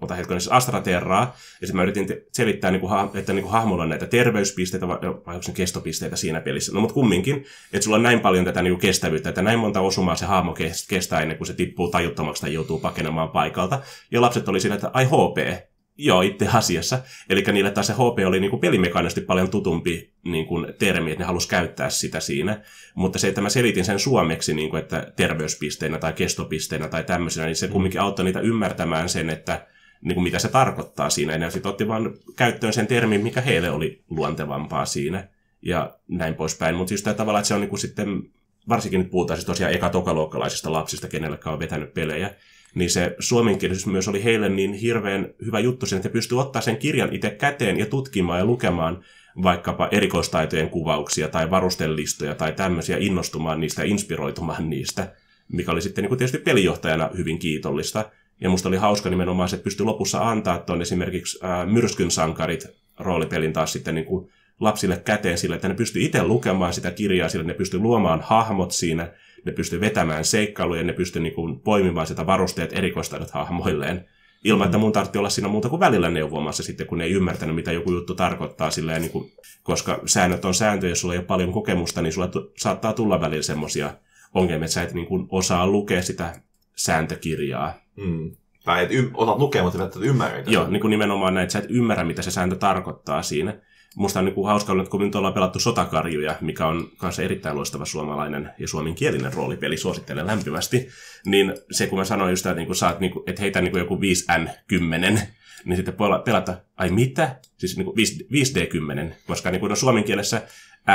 ota 0.00 0.14
hetken, 0.14 0.40
siis 0.40 0.52
Astraterraa, 0.52 1.36
ja 1.60 1.66
sitten 1.66 1.76
mä 1.76 1.82
yritin 1.82 2.06
te- 2.06 2.22
selittää, 2.32 2.70
niin 2.70 2.80
kuin, 2.80 2.92
että 3.14 3.32
niin 3.32 3.42
kuin 3.42 3.52
hahmolla 3.52 3.82
on 3.82 3.88
näitä 3.88 4.06
terveyspisteitä, 4.06 4.88
vai, 4.88 4.98
vai 5.02 5.34
onko 5.34 5.52
kestopisteitä 5.54 6.16
siinä 6.16 6.40
pelissä. 6.40 6.72
No 6.72 6.80
mutta 6.80 6.94
kumminkin, 6.94 7.44
että 7.72 7.84
sulla 7.84 7.96
on 7.96 8.02
näin 8.02 8.20
paljon 8.20 8.44
tätä 8.44 8.62
niin 8.62 8.72
kuin 8.72 8.80
kestävyyttä, 8.80 9.28
että 9.28 9.42
näin 9.42 9.58
monta 9.58 9.80
osumaa 9.80 10.16
se 10.16 10.26
hahmo 10.26 10.52
kes- 10.52 10.86
kestää 10.88 11.20
ennen 11.20 11.36
kuin 11.36 11.46
se 11.46 11.54
tippuu 11.54 11.90
tajuttomaksi 11.90 12.42
tai 12.42 12.54
joutuu 12.54 12.78
pakenemaan 12.78 13.28
paikalta. 13.28 13.80
Ja 14.10 14.20
lapset 14.20 14.48
oli 14.48 14.60
siinä, 14.60 14.74
että 14.74 14.90
ai 14.92 15.04
HP, 15.04 15.70
Joo, 16.02 16.22
itse 16.22 16.48
asiassa. 16.52 16.98
Eli 17.30 17.44
niille 17.52 17.70
taas 17.70 17.86
se 17.86 17.92
HP 17.92 18.26
oli 18.26 18.40
niin 18.40 18.50
kuin 18.50 18.60
pelimekaanisesti 18.60 19.20
paljon 19.20 19.50
tutumpi 19.50 20.12
niin 20.24 20.46
kuin 20.46 20.74
termi, 20.78 21.10
että 21.10 21.22
ne 21.22 21.26
halusi 21.26 21.48
käyttää 21.48 21.90
sitä 21.90 22.20
siinä. 22.20 22.62
Mutta 22.94 23.18
se, 23.18 23.28
että 23.28 23.40
mä 23.40 23.48
selitin 23.48 23.84
sen 23.84 23.98
suomeksi, 23.98 24.54
niin 24.54 24.70
kuin, 24.70 24.82
että 24.82 25.12
terveyspisteinä 25.16 25.98
tai 25.98 26.12
kestopisteinä 26.12 26.88
tai 26.88 27.04
tämmöisenä, 27.04 27.46
niin 27.46 27.56
se 27.56 27.68
kumminkin 27.68 28.00
auttoi 28.00 28.24
niitä 28.24 28.40
ymmärtämään 28.40 29.08
sen, 29.08 29.30
että 29.30 29.66
niin 30.00 30.14
kuin 30.14 30.24
mitä 30.24 30.38
se 30.38 30.48
tarkoittaa 30.48 31.10
siinä. 31.10 31.36
Ja 31.36 31.50
sitten 31.50 31.70
otti 31.70 31.88
vaan 31.88 32.14
käyttöön 32.36 32.72
sen 32.72 32.86
termin, 32.86 33.20
mikä 33.20 33.40
heille 33.40 33.70
oli 33.70 34.04
luontevampaa 34.10 34.84
siinä. 34.84 35.28
Ja 35.62 35.96
näin 36.08 36.34
poispäin. 36.34 36.74
Mutta 36.74 36.94
just 36.94 37.06
tavalla, 37.16 37.38
että 37.38 37.48
se 37.48 37.54
on 37.54 37.60
niin 37.60 37.68
kuin 37.68 37.80
sitten, 37.80 38.22
varsinkin 38.68 39.00
nyt 39.00 39.10
puhutaan 39.10 39.36
siis 39.36 39.46
tosiaan 39.46 39.74
eka-tokaluokkalaisista 39.74 40.72
lapsista, 40.72 41.08
kenelläkään 41.08 41.52
on 41.52 41.60
vetänyt 41.60 41.94
pelejä, 41.94 42.34
niin 42.74 42.90
se 42.90 43.16
suomenkielisyys 43.18 43.86
myös 43.86 44.08
oli 44.08 44.24
heille 44.24 44.48
niin 44.48 44.72
hirveän 44.72 45.34
hyvä 45.44 45.60
juttu 45.60 45.86
sen, 45.86 45.96
että 45.96 46.08
he 46.08 46.12
pystyivät 46.12 46.46
ottaa 46.46 46.62
sen 46.62 46.76
kirjan 46.76 47.14
itse 47.14 47.30
käteen 47.30 47.78
ja 47.78 47.86
tutkimaan 47.86 48.38
ja 48.38 48.44
lukemaan 48.44 49.04
vaikkapa 49.42 49.88
erikoistaitojen 49.90 50.70
kuvauksia 50.70 51.28
tai 51.28 51.50
varustelistoja 51.50 52.34
tai 52.34 52.52
tämmöisiä, 52.52 52.96
innostumaan 52.96 53.60
niistä 53.60 53.82
ja 53.82 53.88
inspiroitumaan 53.88 54.70
niistä, 54.70 55.12
mikä 55.48 55.72
oli 55.72 55.82
sitten 55.82 56.02
niin 56.02 56.08
kuin 56.08 56.18
tietysti 56.18 56.38
pelijohtajana 56.38 57.10
hyvin 57.16 57.38
kiitollista. 57.38 58.10
Ja 58.40 58.50
musta 58.50 58.68
oli 58.68 58.76
hauska 58.76 59.10
nimenomaan 59.10 59.48
se, 59.48 59.56
että 59.56 59.64
pystyi 59.64 59.86
lopussa 59.86 60.30
antaa 60.30 60.58
tuon 60.58 60.82
esimerkiksi 60.82 61.38
ää, 61.42 61.66
Myrskyn 61.66 62.10
sankarit 62.10 62.66
roolipelin 62.98 63.52
taas 63.52 63.72
sitten 63.72 63.94
niin 63.94 64.04
kuin 64.04 64.30
lapsille 64.60 65.02
käteen 65.04 65.38
sille, 65.38 65.54
että 65.54 65.68
ne 65.68 65.74
pystyi 65.74 66.04
itse 66.04 66.22
lukemaan 66.22 66.74
sitä 66.74 66.90
kirjaa 66.90 67.28
sille, 67.28 67.44
ne 67.44 67.54
pystyi 67.54 67.80
luomaan 67.80 68.20
hahmot 68.24 68.72
siinä, 68.72 69.12
ne 69.44 69.52
pystyi 69.52 69.80
vetämään 69.80 70.24
seikkailuja, 70.24 70.82
ne 70.82 70.92
pystyi 70.92 71.22
niin 71.22 71.34
kuin 71.34 71.60
poimimaan 71.60 72.06
sitä 72.06 72.26
varusteet 72.26 72.72
erikoistaidot 72.72 73.30
hahmoilleen, 73.30 74.08
ilman 74.44 74.66
että 74.66 74.78
mun 74.78 74.92
tarvitsi 74.92 75.18
olla 75.18 75.30
siinä 75.30 75.48
muuta 75.48 75.68
kuin 75.68 75.80
välillä 75.80 76.10
neuvomassa 76.10 76.62
sitten, 76.62 76.86
kun 76.86 77.00
ei 77.00 77.10
ymmärtänyt, 77.12 77.54
mitä 77.54 77.72
joku 77.72 77.92
juttu 77.92 78.14
tarkoittaa 78.14 78.70
silleen, 78.70 79.02
niin 79.02 79.12
kuin, 79.12 79.32
koska 79.62 80.00
säännöt 80.06 80.44
on 80.44 80.54
sääntöjä, 80.54 80.90
jos 80.90 81.00
sulla 81.00 81.14
ei 81.14 81.18
ole 81.18 81.26
paljon 81.26 81.52
kokemusta, 81.52 82.02
niin 82.02 82.12
sulla 82.12 82.28
tu- 82.28 82.52
saattaa 82.56 82.92
tulla 82.92 83.20
välillä 83.20 83.42
semmoisia 83.42 83.94
ongelmia, 84.34 84.64
että 84.64 84.74
sä 84.74 84.82
et 84.82 84.94
niin 84.94 85.06
kuin 85.06 85.26
osaa 85.30 85.66
lukea 85.66 86.02
sitä 86.02 86.40
sääntökirjaa. 86.82 87.74
Mm. 87.96 88.30
Tai 88.64 88.84
et 88.84 88.90
ym- 88.90 89.10
osaat 89.14 89.38
lukea, 89.38 89.62
mutta 89.62 89.84
et 89.84 89.96
ymmärrä. 90.02 90.38
mitä 90.38 90.50
Joo, 90.50 90.68
niin 90.68 90.80
kuin 90.80 90.90
nimenomaan 90.90 91.34
näin, 91.34 91.42
että 91.42 91.52
sä 91.52 91.58
et 91.58 91.70
ymmärrä, 91.70 92.04
mitä 92.04 92.22
se 92.22 92.30
sääntö 92.30 92.56
tarkoittaa 92.56 93.22
siinä. 93.22 93.60
Musta 93.96 94.18
on 94.18 94.24
niin 94.24 94.34
kuin 94.34 94.46
hauska 94.46 94.72
ollut, 94.72 94.84
että 94.84 94.90
kun 94.90 95.00
nyt 95.00 95.14
ollaan 95.14 95.34
pelattu 95.34 95.58
Sotakarjuja, 95.58 96.34
mikä 96.40 96.66
on 96.66 96.88
kanssa 96.98 97.22
erittäin 97.22 97.56
loistava 97.56 97.84
suomalainen 97.84 98.50
ja 98.58 98.68
suomenkielinen 98.68 99.32
roolipeli, 99.32 99.76
suosittelen 99.76 100.26
lämpimästi, 100.26 100.88
niin 101.26 101.54
se 101.70 101.86
kun 101.86 101.98
mä 101.98 102.04
sanoin 102.04 102.30
just, 102.30 102.46
että 102.46 102.56
niin 102.56 102.66
kuin 102.66 102.76
saat, 102.76 103.00
niin 103.00 103.12
kuin, 103.12 103.22
että 103.26 103.42
heitä 103.42 103.60
niin 103.60 103.70
kuin 103.70 103.80
joku 103.80 103.96
5N10, 103.96 105.20
niin 105.64 105.76
sitten 105.76 105.94
pela- 105.94 106.22
pelata, 106.24 106.56
ai 106.76 106.90
mitä? 106.90 107.36
Siis 107.56 107.76
niin 107.76 107.84
kuin 107.84 107.96
5, 107.96 108.28
5D10, 108.32 109.14
koska 109.26 109.50
niin 109.50 109.60
kuin 109.60 109.70
no 109.70 109.76
suomen 109.76 110.04
kielessä 110.04 110.42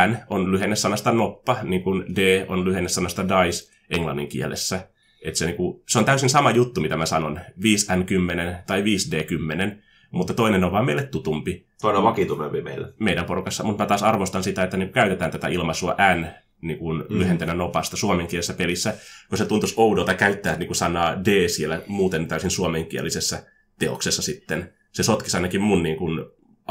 N 0.07 0.17
on 0.29 0.51
lyhenne 0.51 0.75
sanasta 0.75 1.11
noppa, 1.11 1.57
niin 1.63 1.83
kuin 1.83 2.15
D 2.15 2.45
on 2.47 2.65
lyhenne 2.65 2.89
sanasta 2.89 3.25
dice 3.27 3.71
englannin 3.89 4.27
kielessä. 4.27 4.87
Et 5.25 5.35
se, 5.35 5.45
niinku, 5.45 5.83
se 5.87 5.99
on 5.99 6.05
täysin 6.05 6.29
sama 6.29 6.51
juttu, 6.51 6.81
mitä 6.81 6.97
mä 6.97 7.05
sanon, 7.05 7.39
5N10 7.59 8.63
tai 8.67 8.83
5D10, 8.83 9.75
mutta 10.11 10.33
toinen 10.33 10.63
on 10.63 10.71
vaan 10.71 10.85
meille 10.85 11.03
tutumpi 11.03 11.67
Toinen 11.81 11.97
on 11.97 12.03
vakituneempi 12.03 12.61
meille. 12.61 12.93
meidän 12.99 13.25
porukassa, 13.25 13.63
mutta 13.63 13.83
mä 13.83 13.87
taas 13.87 14.03
arvostan 14.03 14.43
sitä, 14.43 14.63
että 14.63 14.77
niin 14.77 14.89
käytetään 14.89 15.31
tätä 15.31 15.47
ilmaisua 15.47 15.95
N 16.15 16.27
niin 16.61 16.79
kuin 16.79 16.97
mm. 16.97 17.19
lyhentenä 17.19 17.53
nopasta 17.53 17.97
suomenkielisessä 17.97 18.53
pelissä, 18.53 18.93
kun 19.29 19.37
se 19.37 19.45
tuntuisi 19.45 19.75
oudolta 19.77 20.13
käyttää 20.13 20.57
niin 20.57 20.67
kuin 20.67 20.77
sanaa 20.77 21.25
D 21.25 21.47
siellä 21.47 21.81
muuten 21.87 22.27
täysin 22.27 22.51
suomenkielisessä 22.51 23.43
teoksessa 23.79 24.21
sitten. 24.21 24.73
Se 24.91 25.03
sotkisi 25.03 25.37
ainakin 25.37 25.61
mun 25.61 25.83
niin 25.83 25.97
kuin, 25.97 26.25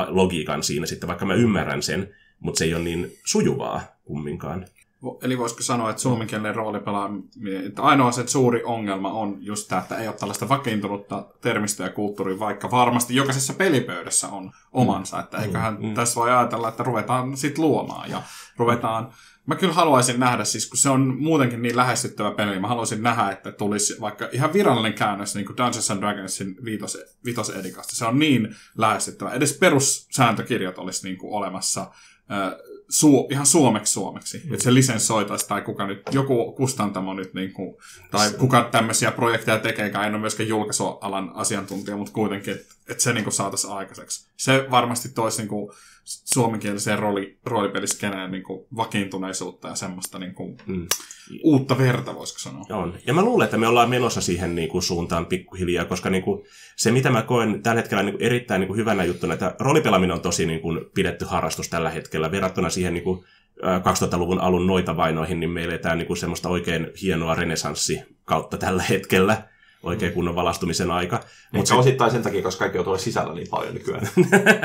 logiikan 0.07 0.63
siinä 0.63 0.87
sitten, 0.87 1.07
vaikka 1.07 1.27
mä 1.27 1.35
ymmärrän 1.35 1.83
sen, 1.83 2.15
mutta 2.41 2.59
se 2.59 2.65
ei 2.65 2.75
ole 2.75 2.85
niin 2.85 3.13
sujuvaa 3.25 3.83
kumminkaan. 4.05 4.67
Eli 5.23 5.39
voisiko 5.39 5.63
sanoa, 5.63 5.91
että 5.91 6.03
suomenkielinen 6.03 6.55
roolipelaaminen, 6.55 7.67
että 7.67 7.83
ainoa 7.83 8.13
se 8.13 8.27
suuri 8.27 8.63
ongelma 8.65 9.13
on 9.13 9.37
just 9.41 9.69
tämä, 9.69 9.81
että 9.81 9.99
ei 9.99 10.09
ole 10.09 10.17
tällaista 10.17 10.49
vakiintunutta 10.49 11.27
termistöä 11.41 11.87
ja 11.87 11.93
kulttuuria, 11.93 12.39
vaikka 12.39 12.71
varmasti 12.71 13.15
jokaisessa 13.15 13.53
pelipöydässä 13.53 14.29
on 14.29 14.51
omansa. 14.73 15.21
Että 15.21 15.39
eiköhän 15.39 15.77
Mm. 15.81 15.95
tässä 15.95 16.21
voi 16.21 16.31
ajatella, 16.31 16.69
että 16.69 16.83
ruvetaan 16.83 17.37
sitten 17.37 17.65
luomaan 17.65 18.11
ja 18.11 18.23
ruvetaan... 18.57 19.13
Mä 19.47 19.55
kyllä 19.57 19.75
haluaisin 19.75 20.21
nähdä, 20.21 20.45
siis 20.45 20.69
kun 20.69 20.79
se 20.79 20.89
on 20.89 21.17
muutenkin 21.19 21.63
niin 21.63 21.77
lähestyttävä 21.77 22.31
peli, 22.31 22.51
niin 22.51 22.61
mä 22.61 22.69
haluaisin 22.69 23.03
nähdä, 23.03 23.31
että 23.31 23.53
tulisi 23.53 24.01
vaikka 24.01 24.29
ihan 24.33 24.53
virallinen 24.53 24.95
käännös 24.95 25.35
niin 25.35 25.47
kuin 25.47 25.57
Dungeons 25.57 25.91
and 25.91 26.01
Dragonsin 26.01 26.57
viitos, 26.65 26.99
viitosedikasta. 27.25 27.97
Se 27.97 28.07
on 28.07 28.19
niin 28.19 28.57
lähestyttävä. 28.79 29.31
Edes 29.31 29.59
perussääntökirjat 29.59 30.79
olisi 30.79 31.07
niin 31.07 31.19
kuin 31.19 31.33
olemassa 31.33 31.87
su- 32.93 33.27
ihan 33.31 33.47
suomeksi 33.47 33.93
suomeksi. 33.93 34.43
Mm. 34.45 34.53
Että 34.53 34.65
se 34.65 34.75
lisensoitaisi 34.75 35.49
tai 35.49 35.63
kuka 35.63 35.87
nyt, 35.87 36.03
joku 36.11 36.53
kustantamo 36.53 37.15
nyt, 37.15 37.35
niin 37.35 37.53
kuin, 37.53 37.77
tai 38.11 38.31
kuka 38.31 38.69
tämmöisiä 38.73 39.11
projekteja 39.11 39.59
tekeekään, 39.59 40.07
en 40.07 40.15
ole 40.15 40.21
myöskään 40.21 40.49
julkaisualan 40.49 41.33
asiantuntija, 41.35 41.97
mutta 41.97 42.13
kuitenkin, 42.13 42.55
että 42.55 42.75
et 42.89 43.01
se 43.01 43.13
niin 43.13 43.25
kuin 43.25 43.35
saataisiin 43.35 43.73
aikaiseksi. 43.73 44.27
Se 44.37 44.67
varmasti 44.71 45.09
toisi 45.09 45.39
niin 45.39 45.49
kuin, 45.49 45.73
suomenkieliseen 46.05 46.99
rooli, 46.99 47.39
roolipeliskeneen 47.45 48.31
niin 48.31 48.43
kuin, 48.43 48.67
vakiintuneisuutta 48.77 49.69
ja 49.69 49.75
semmoista 49.75 50.19
niin 50.19 50.35
kuin, 50.35 50.57
Mm. 50.67 50.87
uutta 51.43 51.79
verta, 51.79 52.15
voisiko 52.15 52.39
sanoa. 52.39 52.65
On. 52.71 52.99
Ja 53.07 53.15
mä 53.15 53.23
luulen, 53.23 53.45
että 53.45 53.57
me 53.57 53.67
ollaan 53.69 53.91
menossa 53.91 54.21
siihen 54.21 54.55
niin 54.55 54.69
kuin, 54.69 54.83
suuntaan 54.83 55.27
pikkuhiljaa, 55.27 55.85
koska 55.85 56.11
niin 56.11 56.23
kuin, 56.23 56.43
se, 56.77 56.91
mitä 56.91 57.11
mä 57.11 57.23
koen 57.23 57.63
tällä 57.63 57.81
hetkellä 57.81 58.03
niin 58.03 58.15
kuin, 58.15 58.23
erittäin 58.27 58.61
niin 58.61 58.69
kuin, 58.69 58.77
hyvänä 58.79 59.05
juttuna, 59.05 59.35
että 59.35 59.55
roolipelaaminen 59.61 60.15
on 60.15 60.21
tosi 60.23 60.47
niin 60.47 60.61
kuin, 60.61 60.81
pidetty 60.95 61.25
harrastus 61.25 61.69
tällä 61.69 61.91
hetkellä 61.91 62.31
verrattuna 62.31 62.71
siihen 62.71 62.95
niin 62.95 63.05
kuin, 63.05 63.25
ää, 63.63 63.79
2000-luvun 63.79 64.41
alun 64.41 64.67
noita 64.67 64.97
vainoihin, 64.97 65.41
niin 65.41 65.51
meillä 65.51 65.73
eletään 65.75 65.99
niin 65.99 66.07
kuin, 66.07 66.17
semmoista 66.17 66.49
oikein 66.49 66.91
hienoa 67.03 67.35
renesanssi 67.35 68.03
kautta 68.25 68.59
tällä 68.59 68.83
hetkellä, 68.83 69.49
oikein 69.85 70.13
kunnon 70.13 70.35
valastumisen 70.35 70.91
aika. 70.91 71.21
Mutta 71.53 71.69
se 71.69 71.75
osittain 71.75 72.11
sen 72.11 72.23
takia, 72.23 72.43
koska 72.43 72.59
kaikki 72.59 72.79
on 72.79 72.85
tuolla 72.85 73.01
sisällä 73.01 73.35
niin 73.35 73.49
paljon 73.51 73.75
nykyään. 73.75 74.09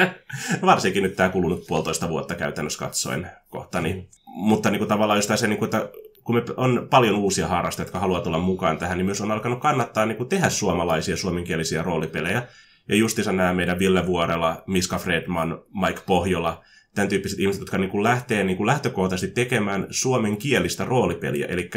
Varsinkin 0.61 1.03
nyt 1.03 1.15
tämä 1.15 1.29
kulunut 1.29 1.67
puolitoista 1.67 2.09
vuotta 2.09 2.35
käytännössä 2.35 2.79
katsoen 2.79 3.31
kohta. 3.49 3.81
Niin. 3.81 4.09
Mutta 4.25 4.69
niin 4.69 4.79
kuin 4.79 4.89
tavallaan 4.89 5.17
just 5.17 5.31
se, 5.35 5.47
niin 5.47 5.59
kuin, 5.59 5.67
että 5.67 5.89
kun 6.23 6.35
me 6.35 6.43
on 6.57 6.87
paljon 6.89 7.15
uusia 7.15 7.47
harrastajia, 7.47 7.85
jotka 7.85 7.99
haluaa 7.99 8.21
tulla 8.21 8.37
mukaan 8.37 8.77
tähän, 8.77 8.97
niin 8.97 9.05
myös 9.05 9.21
on 9.21 9.31
alkanut 9.31 9.59
kannattaa 9.59 10.05
niin 10.05 10.17
kuin 10.17 10.29
tehdä 10.29 10.49
suomalaisia 10.49 11.17
suomenkielisiä 11.17 11.83
roolipelejä. 11.83 12.43
Ja 12.89 12.95
justiinsa 12.95 13.31
nämä 13.31 13.53
meidän 13.53 13.79
Ville 13.79 14.05
Vuorela, 14.05 14.63
Miska 14.67 14.97
Fredman, 14.97 15.61
Mike 15.73 16.01
Pohjola, 16.05 16.63
tämän 16.95 17.09
tyyppiset 17.09 17.39
ihmiset, 17.39 17.59
jotka 17.59 17.77
niin 17.77 17.89
kuin 17.89 18.03
lähtee 18.03 18.43
niin 18.43 18.57
kuin 18.57 18.67
lähtökohtaisesti 18.67 19.33
tekemään 19.33 19.87
suomenkielistä 19.89 20.85
roolipeliä. 20.85 21.45
Eli 21.45 21.69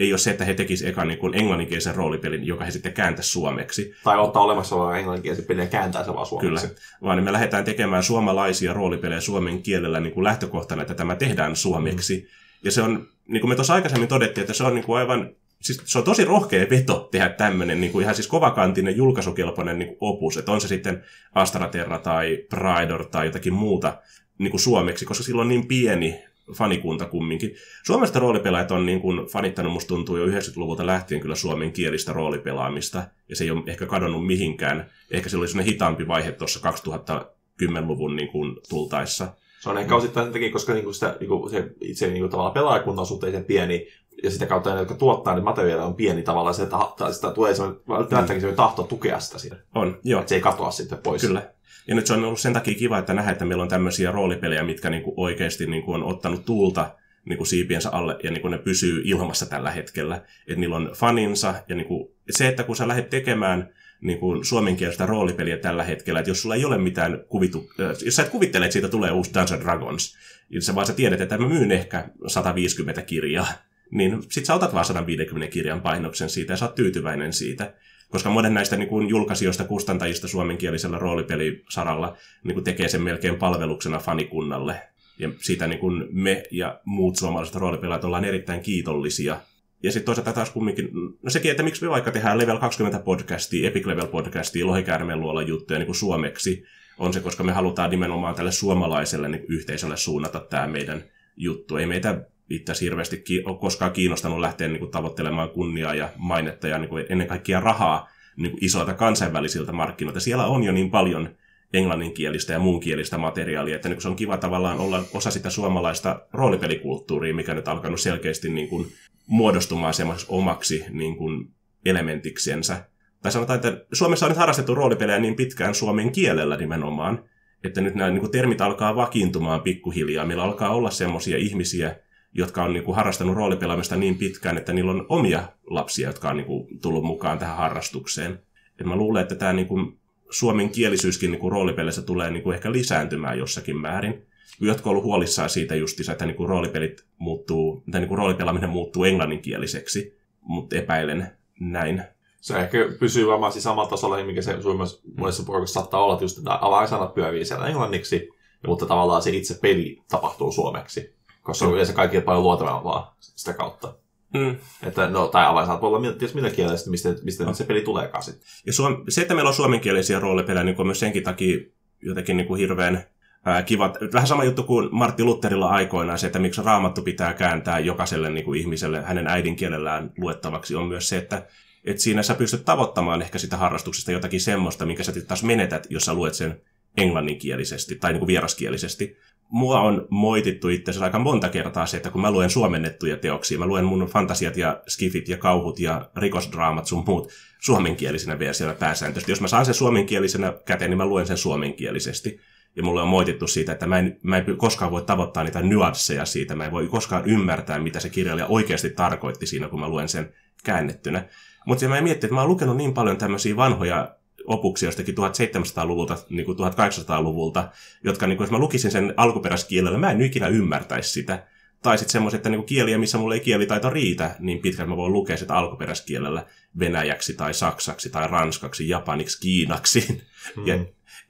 ei 0.00 0.12
ole 0.12 0.18
se, 0.18 0.30
että 0.30 0.44
he 0.44 0.54
tekisivät 0.54 0.90
ekan 0.90 1.08
niin 1.08 1.18
kuin 1.18 1.34
englanninkielisen 1.34 1.94
roolipelin, 1.94 2.46
joka 2.46 2.64
he 2.64 2.70
sitten 2.70 2.92
kääntäisi 2.92 3.30
suomeksi. 3.30 3.94
Tai 4.04 4.18
ottaa 4.18 4.42
olemassa 4.42 4.76
oleva 4.76 4.96
englanninkielisen 4.96 5.44
pelin 5.44 5.62
ja 5.62 5.68
kääntää 5.68 6.04
se 6.04 6.14
vaan 6.14 6.26
suomeksi. 6.26 6.66
Kyllä, 6.66 6.80
vaan 7.02 7.16
niin 7.16 7.24
me 7.24 7.32
lähdetään 7.32 7.64
tekemään 7.64 8.02
suomalaisia 8.02 8.72
roolipelejä 8.72 9.20
suomen 9.20 9.62
kielellä 9.62 10.00
niin 10.00 10.12
kuin 10.12 10.24
lähtökohtana, 10.24 10.82
että 10.82 10.94
tämä 10.94 11.16
tehdään 11.16 11.56
suomeksi. 11.56 12.16
Mm. 12.16 12.28
Ja 12.64 12.72
se 12.72 12.82
on, 12.82 13.08
niin 13.28 13.40
kuin 13.40 13.48
me 13.48 13.54
tuossa 13.54 13.74
aikaisemmin 13.74 14.08
todettiin, 14.08 14.42
että 14.42 14.54
se 14.54 14.64
on 14.64 14.74
niin 14.74 14.84
kuin 14.84 14.98
aivan 14.98 15.30
siis 15.60 15.82
se 15.84 15.98
on 15.98 16.04
tosi 16.04 16.24
rohkea 16.24 16.66
veto 16.70 17.08
tehdä 17.10 17.28
tämmöinen 17.28 17.80
niin 17.80 17.92
kuin 17.92 18.02
ihan 18.02 18.14
siis 18.14 18.28
kovakantinen 18.28 18.96
julkaisukelpoinen 18.96 19.78
niin 19.78 19.88
kuin 19.88 19.98
opus, 20.00 20.36
että 20.36 20.52
on 20.52 20.60
se 20.60 20.68
sitten 20.68 21.04
Astraterra 21.34 21.98
tai 21.98 22.44
Pridor 22.48 23.06
tai 23.06 23.26
jotakin 23.26 23.52
muuta 23.52 23.98
niin 24.38 24.50
kuin 24.50 24.60
suomeksi, 24.60 25.04
koska 25.04 25.24
sillä 25.24 25.42
on 25.42 25.48
niin 25.48 25.66
pieni 25.66 26.24
fanikunta 26.54 27.04
kumminkin. 27.04 27.54
Suomesta 27.86 28.18
roolipelaajat 28.18 28.70
on 28.70 28.86
niin 28.86 29.00
kuin 29.00 29.26
fanittanut, 29.26 29.72
musta 29.72 29.88
tuntuu 29.88 30.16
jo 30.16 30.26
90-luvulta 30.26 30.86
lähtien 30.86 31.20
kyllä 31.20 31.34
suomen 31.34 31.72
kielistä 31.72 32.12
roolipelaamista, 32.12 33.02
ja 33.28 33.36
se 33.36 33.44
ei 33.44 33.50
ole 33.50 33.62
ehkä 33.66 33.86
kadonnut 33.86 34.26
mihinkään. 34.26 34.90
Ehkä 35.10 35.28
se 35.28 35.36
oli 35.36 35.48
sellainen 35.48 35.72
hitaampi 35.72 36.08
vaihe 36.08 36.32
tuossa 36.32 36.70
2010-luvun 36.70 38.16
niin 38.16 38.28
kuin 38.28 38.56
tultaessa. 38.68 39.34
Se 39.60 39.70
on 39.70 39.78
ehkä 39.78 39.96
osittain 39.96 40.26
sen 40.26 40.32
takia, 40.32 40.52
koska 40.52 40.74
niinku 40.74 40.92
sitä, 40.92 41.16
niinku 41.20 41.48
se 41.48 41.70
itse 41.80 42.10
niinku 42.10 42.28
tavallaan 42.28 42.54
pelaajakunta 42.54 43.00
on 43.00 43.06
suhteellisen 43.06 43.44
pieni, 43.44 43.88
ja 44.22 44.30
sitä 44.30 44.46
kautta 44.46 44.74
ne, 44.74 44.78
jotka 44.78 44.94
tuottaa 44.94 45.34
niin 45.34 45.44
materiaalia 45.44 45.86
on 45.86 45.94
pieni 45.94 46.22
tavallaan, 46.22 46.54
se, 46.54 46.62
että 46.62 47.12
sitä 47.12 47.30
tulee 47.30 47.54
se 47.54 47.62
välttämättä 47.88 48.34
mm. 48.34 48.40
se 48.40 48.52
tahto 48.52 48.82
tukea 48.82 49.20
sitä 49.20 49.38
siinä. 49.38 49.56
On, 49.74 49.98
joo. 50.04 50.20
Että 50.20 50.28
se 50.28 50.34
ei 50.34 50.40
katoa 50.40 50.70
sitten 50.70 50.98
pois. 50.98 51.22
Kyllä. 51.22 51.50
Ja 51.86 51.94
nyt 51.94 52.06
se 52.06 52.12
on 52.12 52.24
ollut 52.24 52.40
sen 52.40 52.52
takia 52.52 52.74
kiva, 52.74 52.98
että 52.98 53.14
nähdään, 53.14 53.32
että 53.32 53.44
meillä 53.44 53.62
on 53.62 53.68
tämmöisiä 53.68 54.12
roolipelejä, 54.12 54.62
mitkä 54.62 54.90
niinku 54.90 55.14
oikeasti 55.16 55.66
niinku 55.66 55.92
on 55.92 56.02
ottanut 56.02 56.44
tuulta 56.44 56.90
niinku 57.24 57.44
siipiensä 57.44 57.90
alle 57.90 58.16
ja 58.22 58.30
niinku 58.30 58.48
ne 58.48 58.58
pysyy 58.58 59.02
ilmassa 59.04 59.46
tällä 59.46 59.70
hetkellä. 59.70 60.16
Että 60.48 60.60
niillä 60.60 60.76
on 60.76 60.90
faninsa 60.96 61.54
ja 61.68 61.76
niinku, 61.76 62.14
se, 62.30 62.48
että 62.48 62.62
kun 62.62 62.76
sä 62.76 62.88
lähdet 62.88 63.10
tekemään 63.10 63.68
niin 64.00 64.18
kuin 64.18 64.44
suomenkielistä 64.44 65.06
roolipeliä 65.06 65.56
tällä 65.56 65.84
hetkellä, 65.84 66.20
että 66.20 66.30
jos 66.30 66.42
sulla 66.42 66.54
ei 66.54 66.64
ole 66.64 66.78
mitään 66.78 67.24
kuvitu... 67.28 67.70
Jos 68.04 68.16
sä 68.16 68.22
et 68.22 68.28
kuvittele, 68.28 68.64
että 68.64 68.72
siitä 68.72 68.88
tulee 68.88 69.10
uusi 69.10 69.34
Dungeons 69.34 69.64
Dragons, 69.64 70.16
niin 70.50 70.62
sä 70.62 70.74
vaan 70.74 70.86
sä 70.86 70.92
tiedät, 70.92 71.20
että 71.20 71.38
mä 71.38 71.48
myyn 71.48 71.72
ehkä 71.72 72.08
150 72.26 73.02
kirjaa, 73.02 73.46
niin 73.90 74.22
sit 74.28 74.44
sä 74.44 74.54
otat 74.54 74.74
vaan 74.74 74.84
150 74.84 75.52
kirjan 75.52 75.80
painoksen 75.80 76.30
siitä 76.30 76.52
ja 76.52 76.56
sä 76.56 76.64
oot 76.64 76.74
tyytyväinen 76.74 77.32
siitä. 77.32 77.74
Koska 78.10 78.30
monen 78.30 78.54
näistä 78.54 78.76
niin 78.76 78.88
kuin 78.88 79.08
julkaisijoista, 79.08 79.64
kustantajista 79.64 80.28
suomenkielisellä 80.28 80.98
roolipelisaralla 80.98 82.16
niin 82.44 82.54
kuin 82.54 82.64
tekee 82.64 82.88
sen 82.88 83.02
melkein 83.02 83.36
palveluksena 83.36 83.98
fanikunnalle. 83.98 84.82
Ja 85.18 85.30
siitä 85.38 85.66
niin 85.66 85.78
kuin 85.78 86.08
me 86.10 86.42
ja 86.50 86.80
muut 86.84 87.16
suomalaiset 87.16 87.54
roolipelaajat 87.54 88.04
ollaan 88.04 88.24
erittäin 88.24 88.60
kiitollisia. 88.60 89.40
Ja 89.82 89.92
sitten 89.92 90.06
toisaalta 90.06 90.32
taas 90.32 90.50
kumminkin, 90.50 90.90
no 91.22 91.30
sekin, 91.30 91.50
että 91.50 91.62
miksi 91.62 91.84
me 91.84 91.90
vaikka 91.90 92.10
tehdään 92.10 92.38
Level 92.38 92.58
20 92.58 92.98
podcastia, 92.98 93.68
Epic 93.68 93.86
Level 93.86 94.06
podcastia, 94.06 94.66
Lohikäärmeen 94.66 95.20
luolla 95.20 95.42
juttuja 95.42 95.78
niin 95.78 95.86
kuin 95.86 95.96
suomeksi, 95.96 96.64
on 96.98 97.12
se, 97.12 97.20
koska 97.20 97.44
me 97.44 97.52
halutaan 97.52 97.90
nimenomaan 97.90 98.34
tälle 98.34 98.52
suomalaiselle 98.52 99.28
niin 99.28 99.44
yhteisölle 99.48 99.96
suunnata 99.96 100.40
tämä 100.40 100.66
meidän 100.66 101.04
juttu. 101.36 101.76
Ei 101.76 101.86
meitä 101.86 102.26
itse 102.50 102.72
hirveästi 102.80 103.24
ole 103.44 103.58
koskaan 103.58 103.92
kiinnostanut 103.92 104.38
lähteä 104.38 104.68
niin 104.68 104.78
kuin, 104.78 104.90
tavoittelemaan 104.90 105.50
kunniaa 105.50 105.94
ja 105.94 106.08
mainetta 106.16 106.68
ja 106.68 106.78
niin 106.78 106.88
kuin, 106.88 107.06
ennen 107.08 107.26
kaikkea 107.26 107.60
rahaa 107.60 108.08
niin 108.36 108.50
kuin, 108.50 108.64
isoilta 108.64 108.94
kansainvälisiltä 108.94 109.72
markkinoilta. 109.72 110.20
Siellä 110.20 110.46
on 110.46 110.62
jo 110.62 110.72
niin 110.72 110.90
paljon 110.90 111.28
englanninkielistä 111.72 112.52
ja 112.52 112.58
muunkielistä 112.58 113.18
materiaalia, 113.18 113.76
että 113.76 113.88
niin 113.88 114.00
se 114.00 114.08
on 114.08 114.16
kiva 114.16 114.36
tavallaan 114.36 114.78
olla 114.78 115.04
osa 115.14 115.30
sitä 115.30 115.50
suomalaista 115.50 116.20
roolipelikulttuuria, 116.32 117.34
mikä 117.34 117.54
nyt 117.54 117.68
alkanut 117.68 118.00
selkeästi 118.00 118.48
niin 118.48 118.68
kuin, 118.68 118.86
muodostumaan 119.26 119.94
semmoiseksi 119.94 120.26
omaksi 120.30 120.84
niin 120.90 121.16
kuin, 121.16 121.50
elementiksensä. 121.84 122.84
Tai 123.22 123.32
sanotaan, 123.32 123.56
että 123.56 123.84
Suomessa 123.92 124.26
on 124.26 124.30
nyt 124.30 124.38
harrastettu 124.38 124.74
roolipelejä 124.74 125.18
niin 125.18 125.36
pitkään 125.36 125.74
suomen 125.74 126.12
kielellä 126.12 126.56
nimenomaan, 126.56 127.24
että 127.64 127.80
nyt 127.80 127.94
nämä 127.94 128.10
niin 128.10 128.20
kuin, 128.20 128.32
termit 128.32 128.60
alkaa 128.60 128.96
vakiintumaan 128.96 129.60
pikkuhiljaa. 129.60 130.26
Meillä 130.26 130.42
alkaa 130.44 130.74
olla 130.74 130.90
semmoisia 130.90 131.36
ihmisiä, 131.36 131.96
jotka 132.32 132.64
on 132.64 132.72
niin 132.72 132.84
kuin, 132.84 132.96
harrastanut 132.96 133.36
roolipelaamista 133.36 133.96
niin 133.96 134.18
pitkään, 134.18 134.56
että 134.56 134.72
niillä 134.72 134.90
on 134.90 135.06
omia 135.08 135.42
lapsia, 135.66 136.08
jotka 136.08 136.28
on 136.28 136.36
niin 136.36 136.46
kuin, 136.46 136.80
tullut 136.82 137.04
mukaan 137.04 137.38
tähän 137.38 137.56
harrastukseen. 137.56 138.42
Et 138.80 138.86
mä 138.86 138.96
luulen, 138.96 139.22
että 139.22 139.34
tämä 139.34 139.52
niin 139.52 139.66
kuin, 139.66 139.98
suomen 140.30 140.70
kielisyyskin 140.70 141.30
niin 141.30 141.50
roolipeleissä 141.50 142.02
tulee 142.02 142.30
niin 142.30 142.42
kuin, 142.42 142.54
ehkä 142.54 142.72
lisääntymään 142.72 143.38
jossakin 143.38 143.76
määrin. 143.76 144.26
Jotkut 144.60 144.90
ollut 144.90 145.04
huolissaan 145.04 145.50
siitä 145.50 145.74
justissa, 145.74 146.12
että 146.12 146.26
niin 146.26 146.36
kuin, 146.36 146.48
roolipelit 146.48 147.04
muuttuu, 147.18 147.82
tai 147.90 148.00
niin 148.00 148.08
kuin, 148.08 148.18
roolipelaaminen 148.18 148.70
muuttuu 148.70 149.04
englanninkieliseksi, 149.04 150.18
mutta 150.40 150.76
epäilen 150.76 151.28
näin. 151.60 152.02
Se 152.40 152.58
ehkä 152.58 152.78
pysyy 153.00 153.26
varmaan 153.26 153.52
siis 153.52 153.64
samalla 153.64 153.90
tasolla, 153.90 154.24
mikä 154.24 154.42
se 154.42 154.62
Suomessa 154.62 155.02
monessa 155.16 155.42
porukassa 155.42 155.80
saattaa 155.80 156.04
olla, 156.04 156.12
että 156.14 156.24
just 156.24 156.38
että 156.38 156.58
avainsanat 156.60 157.14
pyörii 157.14 157.44
siellä 157.44 157.66
englanniksi, 157.66 158.28
mutta 158.66 158.86
tavallaan 158.86 159.22
se 159.22 159.30
itse 159.30 159.58
peli 159.62 160.02
tapahtuu 160.10 160.52
suomeksi 160.52 161.19
koska 161.42 161.66
on 161.66 161.72
yleensä 161.72 161.92
kaikki 161.92 162.20
paljon 162.20 162.42
luotevampaa 162.42 163.16
sitä 163.20 163.52
kautta. 163.52 163.94
Mm. 164.34 164.56
Että, 164.82 165.08
no, 165.10 165.28
tai 165.28 165.46
avainsanat 165.46 165.80
voi 165.80 165.88
olla 165.88 166.00
tietysti 166.00 166.34
millä 166.34 166.50
kielellä, 166.50 166.78
mistä, 166.90 167.14
mistä 167.22 167.44
no. 167.44 167.54
se 167.54 167.64
peli 167.64 167.82
tuleekaan 167.82 168.22
sitten. 168.22 168.42
Ja 168.66 168.72
suom- 168.72 169.04
se, 169.08 169.20
että 169.20 169.34
meillä 169.34 169.48
on 169.48 169.54
suomenkielisiä 169.54 170.20
roolipelejä, 170.20 170.64
niin 170.64 170.80
on 170.80 170.86
myös 170.86 171.00
senkin 171.00 171.22
takia 171.22 171.58
jotenkin 172.02 172.36
niin 172.36 172.46
kuin 172.46 172.58
hirveän 172.58 173.04
ää, 173.44 173.62
kiva. 173.62 173.94
Vähän 174.12 174.28
sama 174.28 174.44
juttu 174.44 174.62
kuin 174.62 174.88
Martti 174.92 175.24
Lutterilla 175.24 175.68
aikoinaan, 175.68 176.18
se, 176.18 176.26
että 176.26 176.38
miksi 176.38 176.62
raamattu 176.62 177.02
pitää 177.02 177.34
kääntää 177.34 177.78
jokaiselle 177.78 178.30
niin 178.30 178.44
kuin 178.44 178.60
ihmiselle 178.60 179.02
hänen 179.02 179.26
äidinkielellään 179.26 180.12
luettavaksi, 180.18 180.74
on 180.74 180.86
myös 180.86 181.08
se, 181.08 181.18
että 181.18 181.46
et 181.84 181.98
siinä 181.98 182.22
sä 182.22 182.34
pystyt 182.34 182.64
tavoittamaan 182.64 183.22
ehkä 183.22 183.38
sitä 183.38 183.56
harrastuksesta 183.56 184.12
jotakin 184.12 184.40
semmoista, 184.40 184.86
minkä 184.86 185.04
sä 185.04 185.12
taas 185.28 185.42
menetät, 185.42 185.86
jos 185.90 186.04
sä 186.04 186.14
luet 186.14 186.34
sen 186.34 186.60
englanninkielisesti 186.96 187.96
tai 187.96 188.12
niin 188.12 188.18
kuin 188.18 188.26
vieraskielisesti 188.26 189.16
mua 189.50 189.80
on 189.80 190.06
moitittu 190.10 190.68
itse 190.68 191.04
aika 191.04 191.18
monta 191.18 191.48
kertaa 191.48 191.86
se, 191.86 191.96
että 191.96 192.10
kun 192.10 192.20
mä 192.20 192.30
luen 192.30 192.50
suomennettuja 192.50 193.16
teoksia, 193.16 193.58
mä 193.58 193.66
luen 193.66 193.84
mun 193.84 194.06
fantasiat 194.06 194.56
ja 194.56 194.82
skifit 194.88 195.28
ja 195.28 195.38
kauhut 195.38 195.80
ja 195.80 196.10
rikosdraamat 196.16 196.86
sun 196.86 197.04
muut 197.06 197.32
suomenkielisenä 197.60 198.38
versioina 198.38 198.78
pääsääntöisesti. 198.78 199.32
Jos 199.32 199.40
mä 199.40 199.48
saan 199.48 199.64
sen 199.64 199.74
suomenkielisenä 199.74 200.52
käteen, 200.64 200.90
niin 200.90 200.98
mä 200.98 201.06
luen 201.06 201.26
sen 201.26 201.36
suomenkielisesti. 201.36 202.40
Ja 202.76 202.82
mulle 202.82 203.02
on 203.02 203.08
moitittu 203.08 203.46
siitä, 203.46 203.72
että 203.72 203.86
mä 203.86 203.98
en, 203.98 204.18
mä 204.22 204.36
en 204.36 204.56
koskaan 204.56 204.90
voi 204.90 205.02
tavoittaa 205.02 205.44
niitä 205.44 205.62
nyansseja 205.62 206.24
siitä. 206.24 206.54
Mä 206.54 206.64
en 206.64 206.72
voi 206.72 206.86
koskaan 206.86 207.24
ymmärtää, 207.26 207.78
mitä 207.78 208.00
se 208.00 208.08
kirjailija 208.08 208.46
oikeasti 208.46 208.90
tarkoitti 208.90 209.46
siinä, 209.46 209.68
kun 209.68 209.80
mä 209.80 209.88
luen 209.88 210.08
sen 210.08 210.32
käännettynä. 210.64 211.28
Mutta 211.66 211.88
mä 211.88 212.00
mietin, 212.00 212.24
että 212.24 212.34
mä 212.34 212.40
oon 212.40 212.50
lukenut 212.50 212.76
niin 212.76 212.94
paljon 212.94 213.16
tämmöisiä 213.16 213.56
vanhoja 213.56 214.14
opuksia 214.44 214.86
jostakin 214.86 215.14
1700-luvulta, 215.14 216.18
niin 216.30 216.46
kuin 216.46 216.58
1800-luvulta, 216.58 217.68
jotka 218.04 218.26
niin 218.26 218.36
kuin, 218.36 218.44
jos 218.44 218.50
mä 218.50 218.58
lukisin 218.58 218.90
sen 218.90 219.14
alkuperäiskielellä, 219.16 219.98
mä 219.98 220.10
en 220.10 220.22
ikinä 220.22 220.48
ymmärtäisi 220.48 221.10
sitä. 221.10 221.46
Tai 221.82 221.98
sitten 221.98 222.12
semmoiset, 222.12 222.38
että 222.38 222.48
niin 222.48 222.64
kieliä, 222.64 222.98
missä 222.98 223.18
mulla 223.18 223.34
ei 223.34 223.40
kielitaito 223.40 223.90
riitä, 223.90 224.36
niin 224.38 224.58
pitkään 224.58 224.88
mä 224.88 224.96
voin 224.96 225.12
lukea 225.12 225.36
sitä 225.36 225.54
alkuperäiskielellä 225.54 226.46
venäjäksi 226.78 227.34
tai 227.34 227.54
saksaksi 227.54 228.10
tai 228.10 228.28
ranskaksi, 228.28 228.88
japaniksi, 228.88 229.40
kiinaksi. 229.40 230.22
Mm. 230.56 230.66
Ja, 230.66 230.74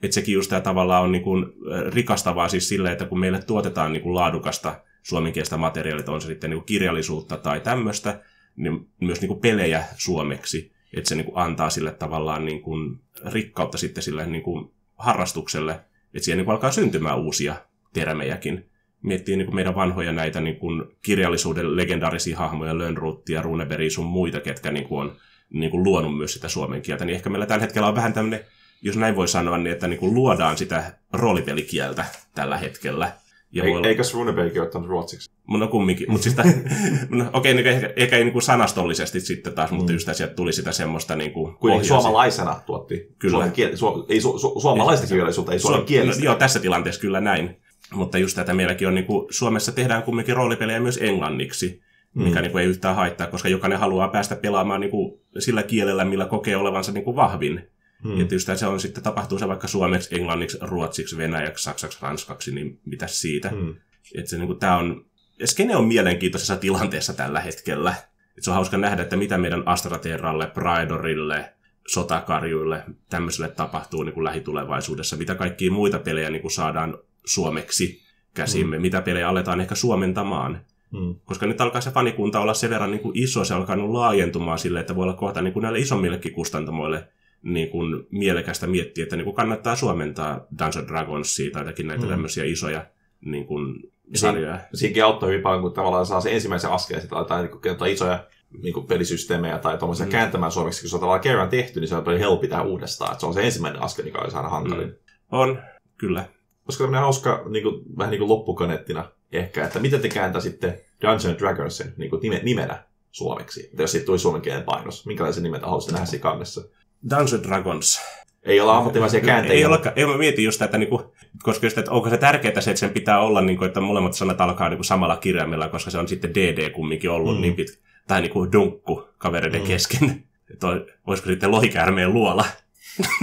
että 0.03 0.15
sekin 0.15 0.33
just 0.33 0.49
tämä 0.49 0.61
tavallaan 0.61 1.03
on 1.03 1.11
niin 1.11 1.23
kuin 1.23 1.45
rikastavaa 1.89 2.49
siis 2.49 2.69
silleen, 2.69 2.91
että 2.91 3.05
kun 3.05 3.19
meille 3.19 3.41
tuotetaan 3.41 3.93
niin 3.93 4.03
kuin 4.03 4.15
laadukasta 4.15 4.81
suomenkielistä 5.03 5.57
materiaalia, 5.57 6.05
on 6.07 6.21
se 6.21 6.27
sitten 6.27 6.49
niin 6.49 6.59
kuin 6.59 6.65
kirjallisuutta 6.65 7.37
tai 7.37 7.59
tämmöistä, 7.59 8.21
niin 8.55 8.87
myös 9.01 9.21
niin 9.21 9.27
kuin 9.27 9.39
pelejä 9.39 9.83
suomeksi, 9.97 10.71
että 10.97 11.09
se 11.09 11.15
niin 11.15 11.25
kuin 11.25 11.37
antaa 11.37 11.69
sille 11.69 11.91
tavallaan 11.91 12.45
niin 12.45 12.61
kuin 12.61 12.99
rikkautta 13.25 13.77
sitten 13.77 14.03
sille 14.03 14.25
niin 14.25 14.43
kuin 14.43 14.71
harrastukselle, 14.97 15.71
että 16.13 16.25
siihen 16.25 16.37
niin 16.37 16.51
alkaa 16.51 16.71
syntymään 16.71 17.19
uusia 17.19 17.55
termejäkin. 17.93 18.65
Miettii 19.01 19.37
niin 19.37 19.45
kuin 19.45 19.55
meidän 19.55 19.75
vanhoja 19.75 20.11
näitä 20.11 20.41
niin 20.41 20.55
kuin 20.55 20.83
kirjallisuuden 21.01 21.75
legendaarisia 21.75 22.37
hahmoja, 22.37 22.77
Lönnruuttia, 22.77 23.41
Runeberg 23.41 23.91
sun 23.91 24.05
muita, 24.05 24.39
ketkä 24.39 24.71
niin 24.71 24.87
kuin 24.87 25.01
on 25.01 25.15
niin 25.49 25.71
kuin 25.71 25.83
luonut 25.83 26.17
myös 26.17 26.33
sitä 26.33 26.47
suomen 26.47 26.81
kieltä, 26.81 27.05
niin 27.05 27.15
ehkä 27.15 27.29
meillä 27.29 27.45
tällä 27.45 27.61
hetkellä 27.61 27.87
on 27.87 27.95
vähän 27.95 28.13
tämmöinen, 28.13 28.45
jos 28.81 28.97
näin 28.97 29.15
voi 29.15 29.27
sanoa, 29.27 29.57
niin 29.57 29.73
että 29.73 29.87
niin 29.87 29.99
kuin 29.99 30.13
luodaan 30.13 30.57
sitä 30.57 30.97
roolipelikieltä 31.13 32.05
tällä 32.35 32.57
hetkellä. 32.57 33.11
Ja 33.53 33.63
Ei, 33.63 33.71
olla... 33.75 33.87
Eikä 33.87 34.03
Runeberg 34.13 34.57
ottanut 34.57 34.87
ruotsiksi? 34.87 35.31
No 35.47 35.67
kumminkin, 35.67 36.11
mutta 36.11 36.23
siis 36.23 36.37
no, 37.09 37.25
okei, 37.33 37.51
okay, 37.51 37.53
niin 37.53 37.91
ehkä, 37.95 38.17
ei 38.17 38.23
niin 38.23 38.33
kuin 38.33 38.41
sanastollisesti 38.41 39.19
sitten 39.19 39.53
taas, 39.53 39.71
mm. 39.71 39.77
mutta 39.77 39.91
just 39.91 40.09
sieltä 40.13 40.33
tuli 40.33 40.53
sitä 40.53 40.71
semmoista 40.71 41.15
niin 41.15 41.31
kuin 41.31 41.55
Kuin 41.55 41.85
suomalaisena 41.85 42.61
tuotti. 42.65 43.07
Kyllä. 43.19 43.49
Kiel, 43.49 43.75
su, 43.75 44.05
ei 44.09 44.21
su, 44.21 44.37
su, 44.37 44.59
suomalaista 44.59 45.07
kirjallisuutta, 45.07 45.51
ei 45.51 45.59
suomen 45.59 45.85
kielistä. 45.85 46.23
No, 46.23 46.25
joo, 46.25 46.35
tässä 46.35 46.59
tilanteessa 46.59 47.01
kyllä 47.01 47.21
näin. 47.21 47.61
Mutta 47.93 48.17
just 48.17 48.35
tätä 48.35 48.53
meilläkin 48.53 48.87
on, 48.87 48.95
niin 48.95 49.05
kuin, 49.05 49.27
Suomessa 49.29 49.71
tehdään 49.71 50.03
kumminkin 50.03 50.35
roolipelejä 50.35 50.79
myös 50.79 50.99
englanniksi, 51.01 51.81
mm. 52.13 52.23
mikä 52.23 52.41
niin 52.41 52.51
kuin, 52.51 52.61
ei 52.61 52.69
yhtään 52.69 52.95
haittaa, 52.95 53.27
koska 53.27 53.49
jokainen 53.49 53.79
haluaa 53.79 54.07
päästä 54.07 54.35
pelaamaan 54.35 54.81
niin 54.81 54.91
kuin, 54.91 55.19
sillä 55.39 55.63
kielellä, 55.63 56.05
millä 56.05 56.25
kokee 56.25 56.57
olevansa 56.57 56.91
niin 56.91 57.03
kuin, 57.03 57.15
vahvin. 57.15 57.70
Mm. 58.03 58.21
Että 58.21 58.35
just 58.35 58.49
se 58.55 58.65
on 58.65 58.79
sitten, 58.79 59.03
tapahtuu 59.03 59.39
se 59.39 59.47
vaikka 59.47 59.67
suomeksi, 59.67 60.15
englanniksi, 60.15 60.57
ruotsiksi, 60.61 61.17
venäjäksi, 61.17 61.63
saksaksi, 61.63 61.97
ranskaksi, 62.01 62.55
niin 62.55 62.79
mitä 62.85 63.07
siitä. 63.07 63.49
Mm. 63.49 63.75
Että 64.15 64.29
se 64.29 64.37
niin 64.37 64.47
kuin, 64.47 64.59
tämä 64.59 64.77
on, 64.77 65.05
skene 65.45 65.75
on 65.75 65.85
mielenkiintoisessa 65.85 66.57
tilanteessa 66.57 67.13
tällä 67.13 67.39
hetkellä. 67.39 67.95
Et 68.37 68.43
se 68.43 68.49
on 68.49 68.55
hauska 68.55 68.77
nähdä, 68.77 69.01
että 69.01 69.15
mitä 69.15 69.37
meidän 69.37 69.63
Astraterralle, 69.65 70.47
Praedorille, 70.47 71.53
sotakarjuille, 71.87 72.83
tämmöiselle 73.09 73.49
tapahtuu 73.49 74.03
niin 74.03 74.13
kuin 74.13 74.23
lähitulevaisuudessa, 74.23 75.17
mitä 75.17 75.35
kaikkia 75.35 75.71
muita 75.71 75.99
pelejä 75.99 76.29
niin 76.29 76.41
kuin 76.41 76.51
saadaan 76.51 76.97
suomeksi 77.25 78.01
käsimme, 78.33 78.77
mm. 78.77 78.81
mitä 78.81 79.01
pelejä 79.01 79.29
aletaan 79.29 79.61
ehkä 79.61 79.75
suomentamaan. 79.75 80.61
Mm. 80.91 81.15
Koska 81.25 81.45
nyt 81.45 81.61
alkaa 81.61 81.81
se 81.81 81.91
fanikunta 81.91 82.39
olla 82.39 82.53
sen 82.53 82.69
verran 82.69 82.91
niin 82.91 83.01
kuin 83.01 83.17
iso, 83.17 83.45
se 83.45 83.53
alkaa 83.53 83.93
laajentumaan 83.93 84.59
sille, 84.59 84.79
että 84.79 84.95
voi 84.95 85.03
olla 85.03 85.13
kohta 85.13 85.41
niin 85.41 85.53
kuin 85.53 85.61
näille 85.61 85.79
isommillekin 85.79 86.33
kustantamoille 86.33 87.07
niin 87.43 87.69
kuin 87.69 88.07
mielekästä 88.11 88.67
miettiä, 88.67 89.03
että 89.03 89.15
niin 89.15 89.25
kuin 89.25 89.35
kannattaa 89.35 89.75
suomentaa 89.75 90.45
Dungeons 90.59 90.87
Dragonsia 90.87 91.51
tai 91.51 91.61
jotakin 91.61 91.87
näitä 91.87 92.03
mm. 92.03 92.09
tämmöisiä 92.09 92.43
isoja 92.43 92.85
niin 93.25 93.45
kuin, 93.45 93.91
sarjoja. 94.15 94.59
Siinäkin 94.73 95.03
auttaa 95.03 95.29
hyvin 95.29 95.41
paljon, 95.41 95.61
kun 95.61 95.73
tavallaan 95.73 96.05
saa 96.05 96.21
se 96.21 96.31
ensimmäisen 96.31 96.71
askeleen, 96.71 97.03
että 97.03 97.15
aletaan 97.15 97.49
niin 97.63 97.91
isoja 97.93 98.27
niin 98.61 98.73
kuin 98.73 98.87
pelisysteemejä 98.87 99.57
tai 99.57 99.77
tuommoisia 99.77 100.05
mm. 100.05 100.11
kääntämään 100.11 100.51
suomeksi, 100.51 100.81
kun 100.81 100.89
se 100.89 100.95
on 100.95 100.99
tavallaan 100.99 101.21
kerran 101.21 101.49
tehty, 101.49 101.79
niin 101.79 101.87
se 101.87 101.95
on 101.95 102.03
paljon 102.03 102.19
helpompi 102.19 102.47
tehdä 102.47 102.63
uudestaan. 102.63 103.11
Että 103.11 103.19
se 103.19 103.25
on 103.25 103.33
se 103.33 103.41
ensimmäinen 103.41 103.81
askel, 103.81 104.05
mikä 104.05 104.19
olisi 104.19 104.37
aina 104.37 104.49
hankalin. 104.49 104.87
Mm. 104.87 104.95
On, 105.31 105.59
kyllä. 105.97 106.25
Koska 106.65 106.83
tämmöinen 106.83 107.01
hauska 107.01 107.43
niin 107.49 107.63
kuin, 107.63 107.97
vähän 107.97 108.11
niin 108.11 108.19
kuin 108.19 108.29
loppukanettina 108.29 109.09
ehkä, 109.31 109.65
että 109.65 109.79
miten 109.79 110.01
te 110.01 110.09
kääntäisitte 110.09 110.85
Dungeons 111.01 111.39
Dragonsin 111.39 111.93
niin 111.97 112.09
kuin 112.09 112.21
nime, 112.21 112.39
nimenä 112.43 112.83
suomeksi? 113.11 113.65
Että 113.65 113.83
jos 113.83 113.91
siitä 113.91 114.05
tuli 114.05 114.19
suomenkielinen 114.19 114.65
painos, 114.65 115.05
minkälaisen 115.05 115.43
nimen 115.43 115.61
haluaisitte 115.61 115.93
nähdä 115.93 116.05
siinä 116.05 116.23
kannessa? 116.23 116.61
Dungeons 117.09 117.43
Dragons. 117.43 118.01
Ei 118.43 118.59
olla 118.59 118.77
ammattimaisia 118.77 119.21
kääntäjiä. 119.21 119.57
Ei, 119.57 119.65
olla, 119.65 119.81
ei 119.95 120.05
mä 120.05 120.17
mietin 120.17 120.45
just 120.45 120.61
että, 120.61 120.77
niinku, 120.77 121.13
koska 121.43 121.65
just, 121.65 121.77
että 121.77 121.91
onko 121.91 122.09
se 122.09 122.17
tärkeää 122.17 122.61
se, 122.61 122.71
että 122.71 122.79
sen 122.79 122.89
pitää 122.89 123.19
olla, 123.19 123.41
niinku, 123.41 123.65
että 123.65 123.81
molemmat 123.81 124.13
sanat 124.13 124.41
alkaa 124.41 124.69
niinku, 124.69 124.83
samalla 124.83 125.17
kirjaimella, 125.17 125.69
koska 125.69 125.91
se 125.91 125.97
on 125.97 126.07
sitten 126.07 126.33
DD 126.33 126.69
kumminkin 126.69 127.09
ollut 127.09 127.35
mm. 127.35 127.41
niin 127.41 127.55
pitkä 127.55 127.77
tai 128.07 128.21
niin 128.21 128.31
kuin 128.31 128.51
dunkku 128.51 129.07
kavereiden 129.17 129.61
mm. 129.61 129.67
kesken. 129.67 130.23
Että 130.53 130.67
olisiko 131.07 131.29
sitten 131.29 131.51
lohikäärmeen 131.51 132.13
luola. 132.13 132.45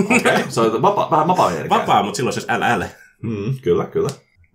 Okei, 0.05 0.17
okay. 0.17 0.43
se 0.49 0.61
on 0.61 0.83
vapa, 0.83 1.09
vähän 1.11 1.29
vapaa 1.29 1.53
Vapaa, 1.69 2.03
mutta 2.03 2.17
silloin 2.17 2.35
se 2.35 2.41
LL. 2.41 2.83
Mm, 3.23 3.55
kyllä, 3.63 3.85
kyllä. 3.85 4.09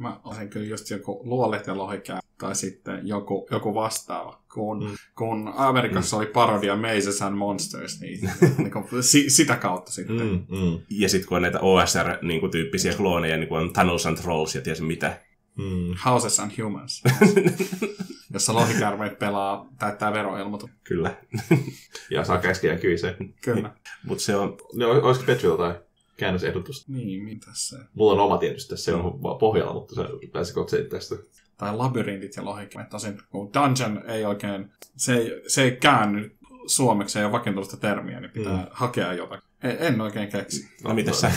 Mä 0.03 0.19
olisin 0.23 0.49
kyllä 0.49 0.65
just 0.65 0.89
joku 0.89 1.21
luolet 1.23 1.67
ja 1.67 1.77
lohikää 1.77 2.19
tai 2.37 2.55
sitten 2.55 3.07
joku, 3.07 3.47
joku 3.51 3.73
vastaava. 3.73 4.43
Kun, 4.53 4.83
mm. 4.83 4.95
kun 5.17 5.53
Amerikassa 5.55 6.15
mm. 6.15 6.19
oli 6.19 6.27
parodia 6.27 6.75
Mazes 6.75 7.21
and 7.21 7.35
Monsters, 7.35 8.01
niin, 8.01 8.19
niin 8.57 8.71
kuin, 8.71 9.03
si, 9.03 9.29
sitä 9.29 9.55
kautta 9.55 9.91
sitten. 9.91 10.17
Mm, 10.17 10.45
mm. 10.49 10.79
Ja 10.89 11.09
sitten 11.09 11.27
kun 11.27 11.35
on 11.35 11.41
näitä 11.41 11.59
OSR-tyyppisiä 11.59 12.91
niin 12.91 12.97
klooneja, 12.97 13.37
niin 13.37 13.49
kuin 13.49 13.61
on 13.61 13.73
Tunnels 13.73 14.05
and 14.05 14.17
Trolls 14.17 14.55
ja 14.55 14.61
ties 14.61 14.81
mitä. 14.81 15.19
Mm. 15.57 15.95
Houses 16.05 16.39
and 16.39 16.51
Humans. 16.63 17.03
jossa 18.33 18.53
lohikärmeet 18.53 19.19
pelaa, 19.19 19.67
täyttää 19.79 20.13
veroilmoitus. 20.13 20.69
Kyllä. 20.83 21.15
ja 22.11 22.25
saa 22.25 22.37
käskiä 22.37 22.77
kyyseen. 22.77 23.33
Kyllä. 23.43 23.75
Mut 24.05 24.19
se 24.19 24.35
on... 24.35 24.57
No, 24.75 24.89
olisiko 24.89 25.25
Petri 25.25 25.49
jotain 25.49 25.75
käännösehdotusta? 26.17 26.91
Niin, 26.91 27.23
mitä 27.23 27.47
se? 27.53 27.77
Mulla 27.93 28.13
on 28.13 28.19
oma 28.19 28.37
tietysti 28.37 28.69
tässä, 28.69 28.85
se 28.85 28.93
on 28.93 29.19
pohjalla, 29.39 29.73
mutta 29.73 29.95
se 29.95 30.03
pääsikö 30.31 30.59
tästä? 30.89 31.15
Tai 31.57 31.75
labyrintit 31.75 32.35
ja 32.35 32.45
lohikärmeet. 32.45 32.89
Tosin 32.89 33.19
kun 33.29 33.51
Dungeon 33.53 34.03
ei 34.09 34.25
oikein, 34.25 34.69
se 34.97 35.15
ei, 35.15 35.41
se 35.47 35.63
ei 35.63 35.71
käänny 35.71 36.35
suomeksi, 36.67 37.19
ei 37.19 37.25
ole 37.25 37.31
vakiintunutta 37.31 37.77
termiä, 37.77 38.19
niin 38.19 38.31
pitää 38.31 38.57
mm. 38.57 38.67
hakea 38.71 39.13
jotakin. 39.13 39.49
En, 39.63 39.77
en 39.79 40.01
oikein 40.01 40.29
keksi. 40.29 40.69
No 40.83 40.93
mitä 40.93 41.13
sä? 41.13 41.31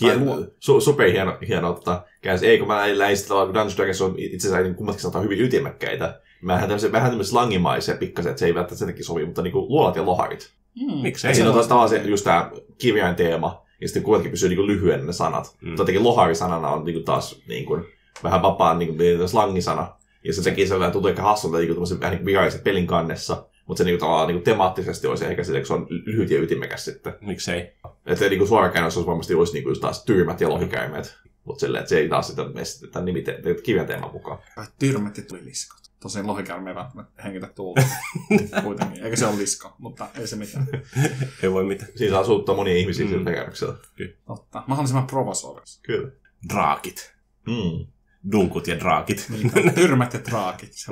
Hien, 0.00 0.20
su, 0.58 0.80
super 0.80 1.10
hieno, 1.10 1.38
hieno 1.48 1.70
ottaa 1.70 2.04
käys. 2.22 2.42
Ei, 2.42 2.58
kun 2.58 2.68
mä 2.68 2.98
lähdin 2.98 3.16
sitä, 3.16 3.28
kun 3.28 3.46
Dungeons 3.46 3.76
Dragons 3.76 4.00
on 4.00 4.14
itse 4.18 4.48
asiassa 4.48 4.62
niin 4.62 4.74
kummatkin 4.74 5.02
sanotaan 5.02 5.24
hyvin 5.24 5.40
ytimekkäitä. 5.40 6.20
Mä 6.42 6.58
tämmöisen, 6.58 6.92
vähän 6.92 7.10
tämmöisen 7.10 7.30
slangimaisia 7.30 7.96
pikkasen, 7.96 8.30
että 8.30 8.40
se 8.40 8.46
ei 8.46 8.54
välttämättä 8.54 8.86
senkin 8.86 9.04
sovi, 9.04 9.26
mutta 9.26 9.42
niin 9.42 9.52
kuin 9.52 9.68
luolat 9.68 9.96
ja 9.96 10.06
loharit. 10.06 10.52
Mm. 10.80 11.02
Miksei? 11.02 11.34
Siinä 11.34 11.48
on 11.48 11.54
taas 11.54 11.66
tavallaan 11.66 11.88
se, 11.88 12.02
just 12.02 12.24
tämä 12.24 12.50
kirjain 12.78 13.14
teema, 13.14 13.63
ja 13.84 13.88
sitten 13.88 14.02
kuitenkin 14.02 14.30
pysyy 14.30 14.48
niin 14.48 14.66
lyhyen 14.66 15.06
ne 15.06 15.12
sanat. 15.12 15.56
Mm. 15.60 15.68
Mutta 15.68 15.82
jotenkin 15.82 16.04
lohari-sanana 16.04 16.68
on 16.68 16.84
niin 16.84 16.94
kuin 16.94 17.04
taas 17.04 17.42
niin 17.48 17.64
kuin, 17.64 17.84
vähän 18.22 18.42
vapaa 18.42 18.74
niin 18.74 18.96
kuin, 18.96 19.28
slangisana. 19.28 19.96
Ja 20.24 20.32
se 20.32 20.42
tekee 20.42 20.66
sellainen 20.66 20.92
tuntuu 20.92 21.08
ehkä 21.08 21.22
hassulta 21.22 21.58
niin 21.58 21.74
kuin, 21.74 22.00
vähän 22.00 22.24
niin 22.24 22.38
kuin 22.52 22.62
pelin 22.64 22.86
kannessa. 22.86 23.46
Mutta 23.66 23.78
se 23.78 23.84
niinku, 23.84 24.00
tavallaan 24.00 24.28
niinku, 24.28 24.44
temaattisesti 24.44 25.06
olisi 25.06 25.24
ehkä 25.24 25.44
sille, 25.44 25.58
kun 25.58 25.66
se 25.66 25.72
on 25.72 25.86
lyhyt 25.90 26.30
ja 26.30 26.42
ytimekäs 26.42 26.84
sitten. 26.84 27.14
Miksei? 27.20 27.72
Että 28.06 28.28
niinku, 28.28 28.46
suorakäännössä 28.46 29.00
olisi 29.00 29.08
varmasti 29.08 29.34
olisi 29.34 29.52
niinku, 29.52 29.74
taas 29.74 30.04
tyrmät 30.04 30.40
ja 30.40 30.48
lohikäimet. 30.48 31.16
Mutta 31.44 31.60
silleen, 31.60 31.80
että 31.80 31.88
se 31.88 31.98
ei 31.98 32.08
taas 32.08 32.26
sitä 32.26 32.44
mene 32.44 32.64
tämän 32.92 33.06
nimite- 33.06 33.62
kirjan 33.62 33.86
teeman 33.86 34.12
mukaan. 34.12 34.38
Tyrmätti 34.78 35.22
tuli 35.22 35.44
liskot. 35.44 35.83
Tosin 36.04 36.26
lohikäärme 36.26 36.70
ei 36.70 36.76
välttämättä 36.76 37.22
hengitä 37.22 37.46
tuulta. 37.46 37.82
Kuitenkin. 38.64 39.04
Eikä 39.04 39.16
se 39.16 39.26
ole 39.26 39.38
lisko, 39.38 39.74
mutta 39.78 40.08
ei 40.18 40.26
se 40.26 40.36
mitään. 40.36 40.68
ei 41.42 41.52
voi 41.52 41.64
mitään. 41.64 41.90
Siinä 41.96 42.18
asuttaa 42.18 42.54
monia 42.54 42.76
ihmisiä 42.76 43.06
mm. 43.06 43.10
sillä 43.10 43.32
käännöksellä. 43.32 43.74
Kyllä. 43.96 44.12
Totta. 44.26 44.62
Mahdollisimman 44.66 45.06
provosoivassa. 45.06 45.80
Kyllä. 45.82 46.10
Draakit. 46.48 47.14
Mm. 47.46 47.86
Dunkut 48.32 48.66
ja 48.66 48.80
draakit. 48.80 49.26
Niin, 49.30 49.74
tyrmät 49.74 50.14
ja 50.14 50.20
draakit. 50.30 50.72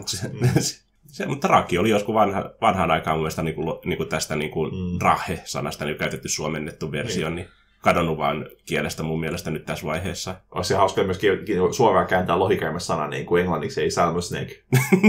Se, 1.07 1.27
mutta 1.27 1.49
Raki 1.49 1.79
oli 1.79 1.91
joskus 1.91 2.15
vanha, 2.15 2.51
vanhaan 2.61 2.91
aikaan 2.91 3.17
mun 3.17 3.23
mielestä 3.23 3.43
niin 3.43 3.55
kuin, 3.55 3.79
niin 3.85 3.97
kuin 3.97 4.09
tästä 4.09 4.37
niin 4.37 4.51
kuin 4.51 4.75
mm. 4.75 4.99
Drahe-sanasta 4.99 5.85
niin 5.85 5.99
käytetty 5.99 6.29
suomennettu 6.29 6.93
versio, 6.93 7.29
niin. 7.29 7.37
niin 7.37 7.49
kadonnut 7.83 8.19
vaan 8.19 8.47
kielestä 8.67 9.03
mun 9.03 9.21
mielestä 9.21 9.51
nyt 9.51 9.65
tässä 9.65 9.87
vaiheessa. 9.87 10.35
Olisi 10.51 10.75
hauska 10.75 11.05
myös 11.05 11.21
suoraan 11.71 12.07
kääntää 12.07 12.39
lohikäärme-sana 12.39 13.09
niin 13.09 13.27
kuin 13.27 13.43
englanniksi, 13.43 13.81
ei 13.81 13.91
Salmo 13.91 14.21
Snake. 14.21 14.63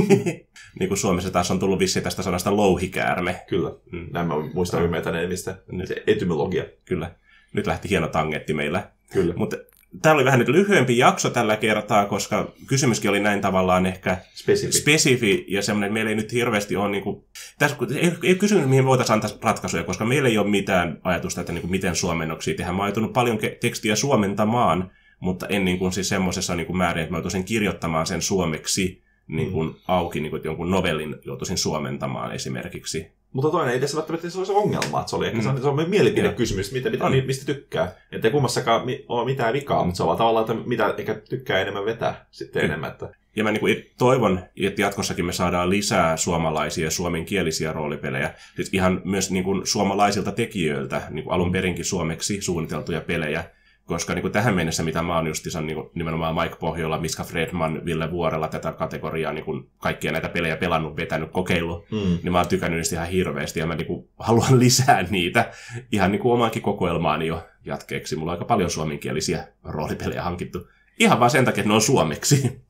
niin 0.79 0.87
kuin 0.87 0.97
Suomessa 0.97 1.31
taas 1.31 1.51
on 1.51 1.59
tullut 1.59 1.79
vissi 1.79 2.01
tästä 2.01 2.23
sanasta 2.23 2.55
louhikäärme. 2.55 3.41
Kyllä, 3.47 3.71
mm. 3.91 4.07
näin 4.11 4.27
mä 4.27 4.33
muistan 4.53 4.79
mm. 4.79 4.85
ymmärtäneen, 4.85 5.37
se 5.37 6.03
etymologia. 6.07 6.63
Kyllä. 6.85 7.15
Nyt 7.53 7.67
lähti 7.67 7.89
hieno 7.89 8.07
tangetti 8.07 8.53
meillä. 8.53 8.91
Kyllä. 9.13 9.33
Mutta 9.37 9.57
Tämä 10.01 10.15
oli 10.15 10.25
vähän 10.25 10.39
nyt 10.39 10.47
lyhyempi 10.47 10.97
jakso 10.97 11.29
tällä 11.29 11.57
kertaa, 11.57 12.05
koska 12.05 12.51
kysymyskin 12.67 13.09
oli 13.09 13.19
näin 13.19 13.41
tavallaan 13.41 13.85
ehkä 13.85 14.17
spesifi, 14.35 14.71
spesifi 14.71 15.45
ja 15.47 15.61
semmoinen, 15.61 15.87
että 15.87 15.93
meillä 15.93 16.09
ei 16.09 16.15
nyt 16.15 16.31
hirveästi 16.31 16.75
ole, 16.75 16.89
niin 16.89 17.03
kuin, 17.03 17.23
tässä 17.59 17.77
ei, 17.95 18.11
ei 18.23 18.35
kysymys, 18.35 18.65
mihin 18.65 18.85
voitaisiin 18.85 19.13
antaa 19.13 19.29
ratkaisuja, 19.41 19.83
koska 19.83 20.05
meillä 20.05 20.29
ei 20.29 20.37
ole 20.37 20.49
mitään 20.49 20.99
ajatusta, 21.03 21.41
että 21.41 21.53
niin 21.53 21.61
kuin, 21.61 21.71
miten 21.71 21.95
suomennoksia 21.95 22.55
tehdään. 22.55 22.75
Mä 22.75 22.83
oon 22.83 23.13
paljon 23.13 23.39
tekstiä 23.61 23.95
suomentamaan, 23.95 24.91
mutta 25.19 25.47
en 25.47 25.65
niin 25.65 25.79
kuin, 25.79 25.93
siis 25.93 26.09
semmoisessa 26.09 26.55
niin 26.55 26.67
kuin 26.67 26.77
määrin, 26.77 27.03
että 27.03 27.11
mä 27.11 27.17
joutuisin 27.17 27.43
kirjoittamaan 27.43 28.05
sen 28.05 28.21
suomeksi 28.21 29.03
niin 29.27 29.51
kuin, 29.51 29.67
mm. 29.67 29.75
auki, 29.87 30.19
niin 30.19 30.29
kuin, 30.29 30.37
että 30.37 30.47
jonkun 30.47 30.71
novellin 30.71 31.15
joutuisin 31.25 31.57
suomentamaan 31.57 32.31
esimerkiksi. 32.31 33.11
Mutta 33.33 33.51
toinen 33.51 33.73
ei 33.73 33.79
tässä 33.79 33.97
välttämättä 33.97 34.29
se 34.29 34.37
olisi 34.37 34.51
ongelma, 34.51 34.99
että 34.99 35.09
se 35.09 35.15
oli 35.15 35.25
ehkä 35.25 35.37
mm. 35.37 35.61
se 35.61 35.67
on 35.67 35.89
mielipidekysymys, 35.89 36.71
mitä, 36.71 36.89
mitä, 36.89 37.05
on. 37.05 37.11
mistä 37.25 37.45
tykkää. 37.45 37.95
Että 38.11 38.27
ei 38.27 38.31
kummassakaan 38.31 38.81
ole 39.07 39.25
mitään 39.25 39.53
vikaa, 39.53 39.83
mutta 39.83 39.97
se 39.97 40.03
on 40.03 40.17
tavallaan, 40.17 40.51
että 40.51 40.69
mitä 40.69 40.93
ehkä 40.97 41.15
tykkää 41.29 41.59
enemmän 41.59 41.85
vetää 41.85 42.25
sitten 42.31 42.61
mm. 42.61 42.65
enemmän. 42.65 42.91
Että... 42.91 43.09
Ja 43.35 43.43
mä 43.43 43.51
niin 43.51 43.59
kuin 43.59 43.85
toivon, 43.97 44.39
että 44.57 44.81
jatkossakin 44.81 45.25
me 45.25 45.33
saadaan 45.33 45.69
lisää 45.69 46.17
suomalaisia 46.17 46.91
suomenkielisiä 46.91 47.73
roolipelejä. 47.73 48.33
Siis 48.55 48.69
ihan 48.73 49.01
myös 49.05 49.31
niin 49.31 49.43
kuin 49.43 49.67
suomalaisilta 49.67 50.31
tekijöiltä, 50.31 51.01
niin 51.09 51.23
kuin 51.23 51.33
alun 51.33 51.51
perinkin 51.51 51.85
suomeksi 51.85 52.41
suunniteltuja 52.41 53.01
pelejä, 53.01 53.43
koska 53.85 54.13
niin 54.13 54.21
kuin 54.21 54.31
tähän 54.31 54.55
mennessä, 54.55 54.83
mitä 54.83 55.01
mä 55.01 55.15
oon 55.15 55.27
justiinsa 55.27 55.61
niin 55.61 55.75
kuin 55.75 55.89
nimenomaan 55.95 56.35
Mike 56.35 56.55
Pohjola, 56.55 56.99
Miska 56.99 57.23
Fredman, 57.23 57.85
Ville 57.85 58.11
Vuorella 58.11 58.47
tätä 58.47 58.71
kategoriaa, 58.71 59.33
niin 59.33 59.45
kuin 59.45 59.69
kaikkia 59.77 60.11
näitä 60.11 60.29
pelejä 60.29 60.57
pelannut, 60.57 60.95
vetänyt, 60.95 61.31
kokeillut, 61.31 61.91
mm. 61.91 61.97
niin 61.97 62.31
mä 62.31 62.37
oon 62.37 62.47
tykännyt 62.47 62.77
niistä 62.77 62.95
ihan 62.95 63.07
hirveästi 63.07 63.59
ja 63.59 63.65
mä 63.65 63.75
niin 63.75 63.87
kuin 63.87 64.09
haluan 64.19 64.59
lisää 64.63 65.03
niitä 65.09 65.51
ihan 65.91 66.11
niin 66.11 66.21
kuin 66.21 66.33
omaankin 66.33 66.61
kokoelmaani 66.61 67.27
jo 67.27 67.47
jatkeeksi. 67.65 68.15
Mulla 68.15 68.31
on 68.31 68.35
aika 68.35 68.45
paljon 68.45 68.69
suomenkielisiä 68.69 69.47
roolipelejä 69.63 70.23
hankittu. 70.23 70.67
Ihan 70.99 71.19
vaan 71.19 71.31
sen 71.31 71.45
takia, 71.45 71.61
että 71.61 71.69
ne 71.69 71.75
on 71.75 71.81
suomeksi. 71.81 72.61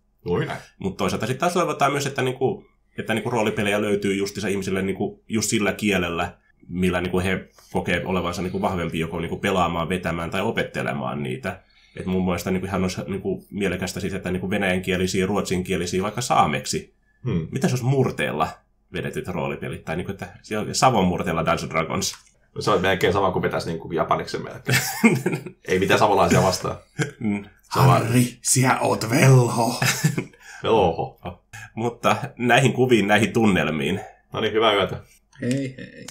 Mutta 0.80 0.97
toisaalta 0.97 1.28
sitten 1.28 1.39
taas 1.39 1.54
toivotaan 1.54 1.91
myös, 1.91 2.06
että, 2.06 2.21
niin 2.21 2.36
kuin, 2.36 2.65
että 2.97 3.13
niin 3.13 3.23
kuin 3.23 3.34
roolipelejä 3.34 3.82
löytyy 3.82 4.15
justiinsa 4.15 4.47
ihmisille 4.47 4.82
niin 4.82 4.95
kuin 4.95 5.21
just 5.28 5.49
sillä 5.49 5.73
kielellä, 5.73 6.38
millä 6.69 7.02
niin 7.02 7.12
kuin 7.12 7.26
he 7.26 7.49
kokee 7.71 8.06
olevansa 8.06 8.41
niin 8.41 8.52
kuin 8.52 8.62
vahvempi 8.62 8.99
joko 8.99 9.19
niin 9.19 9.30
kuin 9.30 9.41
pelaamaan, 9.41 9.89
vetämään 9.89 10.30
tai 10.30 10.41
opettelemaan 10.41 11.23
niitä. 11.23 11.60
Et 11.95 12.06
mun 12.06 12.26
mielestä 12.26 12.52
niin 12.52 12.62
kuin 12.62 12.67
ihan 12.67 12.82
olisi 12.82 13.02
niin 13.08 13.21
kuin 13.21 13.45
mielekästä 13.52 13.99
siis, 13.99 14.13
että 14.13 14.32
niin 14.32 14.39
kuin 14.39 14.49
venäjänkielisiä, 14.49 15.26
ruotsinkielisiä 15.26 16.04
vaikka 16.04 16.21
saameksi. 16.21 16.93
Hmm. 17.23 17.47
Mitä 17.52 17.67
se 17.67 17.71
olisi 17.71 17.86
murteella 17.86 18.47
vedetyt 18.93 19.28
roolipelit? 19.28 19.86
Tai 19.86 19.95
niin 19.95 20.06
kuin, 20.06 20.13
että 20.13 20.28
Savon 20.71 21.08
murteella 21.08 21.45
Dungeons 21.45 21.69
Dragons. 21.69 22.15
Se 22.60 22.71
on 22.71 22.82
melkein 22.82 23.13
sama 23.13 23.32
kuin 23.32 23.43
vetäisi 23.43 23.69
niin 23.69 23.80
kuin 23.80 23.95
japaniksi 23.95 24.38
melkein. 24.38 24.78
Ei 25.67 25.80
mitään 25.80 25.99
samanlaisia 25.99 26.43
vastaan. 26.43 26.78
Mm. 27.19 27.45
Harri, 27.69 28.38
sinä 28.41 28.80
oot 28.80 29.10
velho. 29.10 29.80
velho. 30.63 31.19
Mutta 31.76 32.15
näihin 32.38 32.73
kuviin, 32.73 33.08
näihin 33.08 33.34
tunnelmiin. 33.34 33.99
No 34.34 34.41
niin, 34.41 34.54
hyvää 34.54 34.73
yötä. 34.73 35.02
Hei 35.41 35.76
hei. 35.78 36.06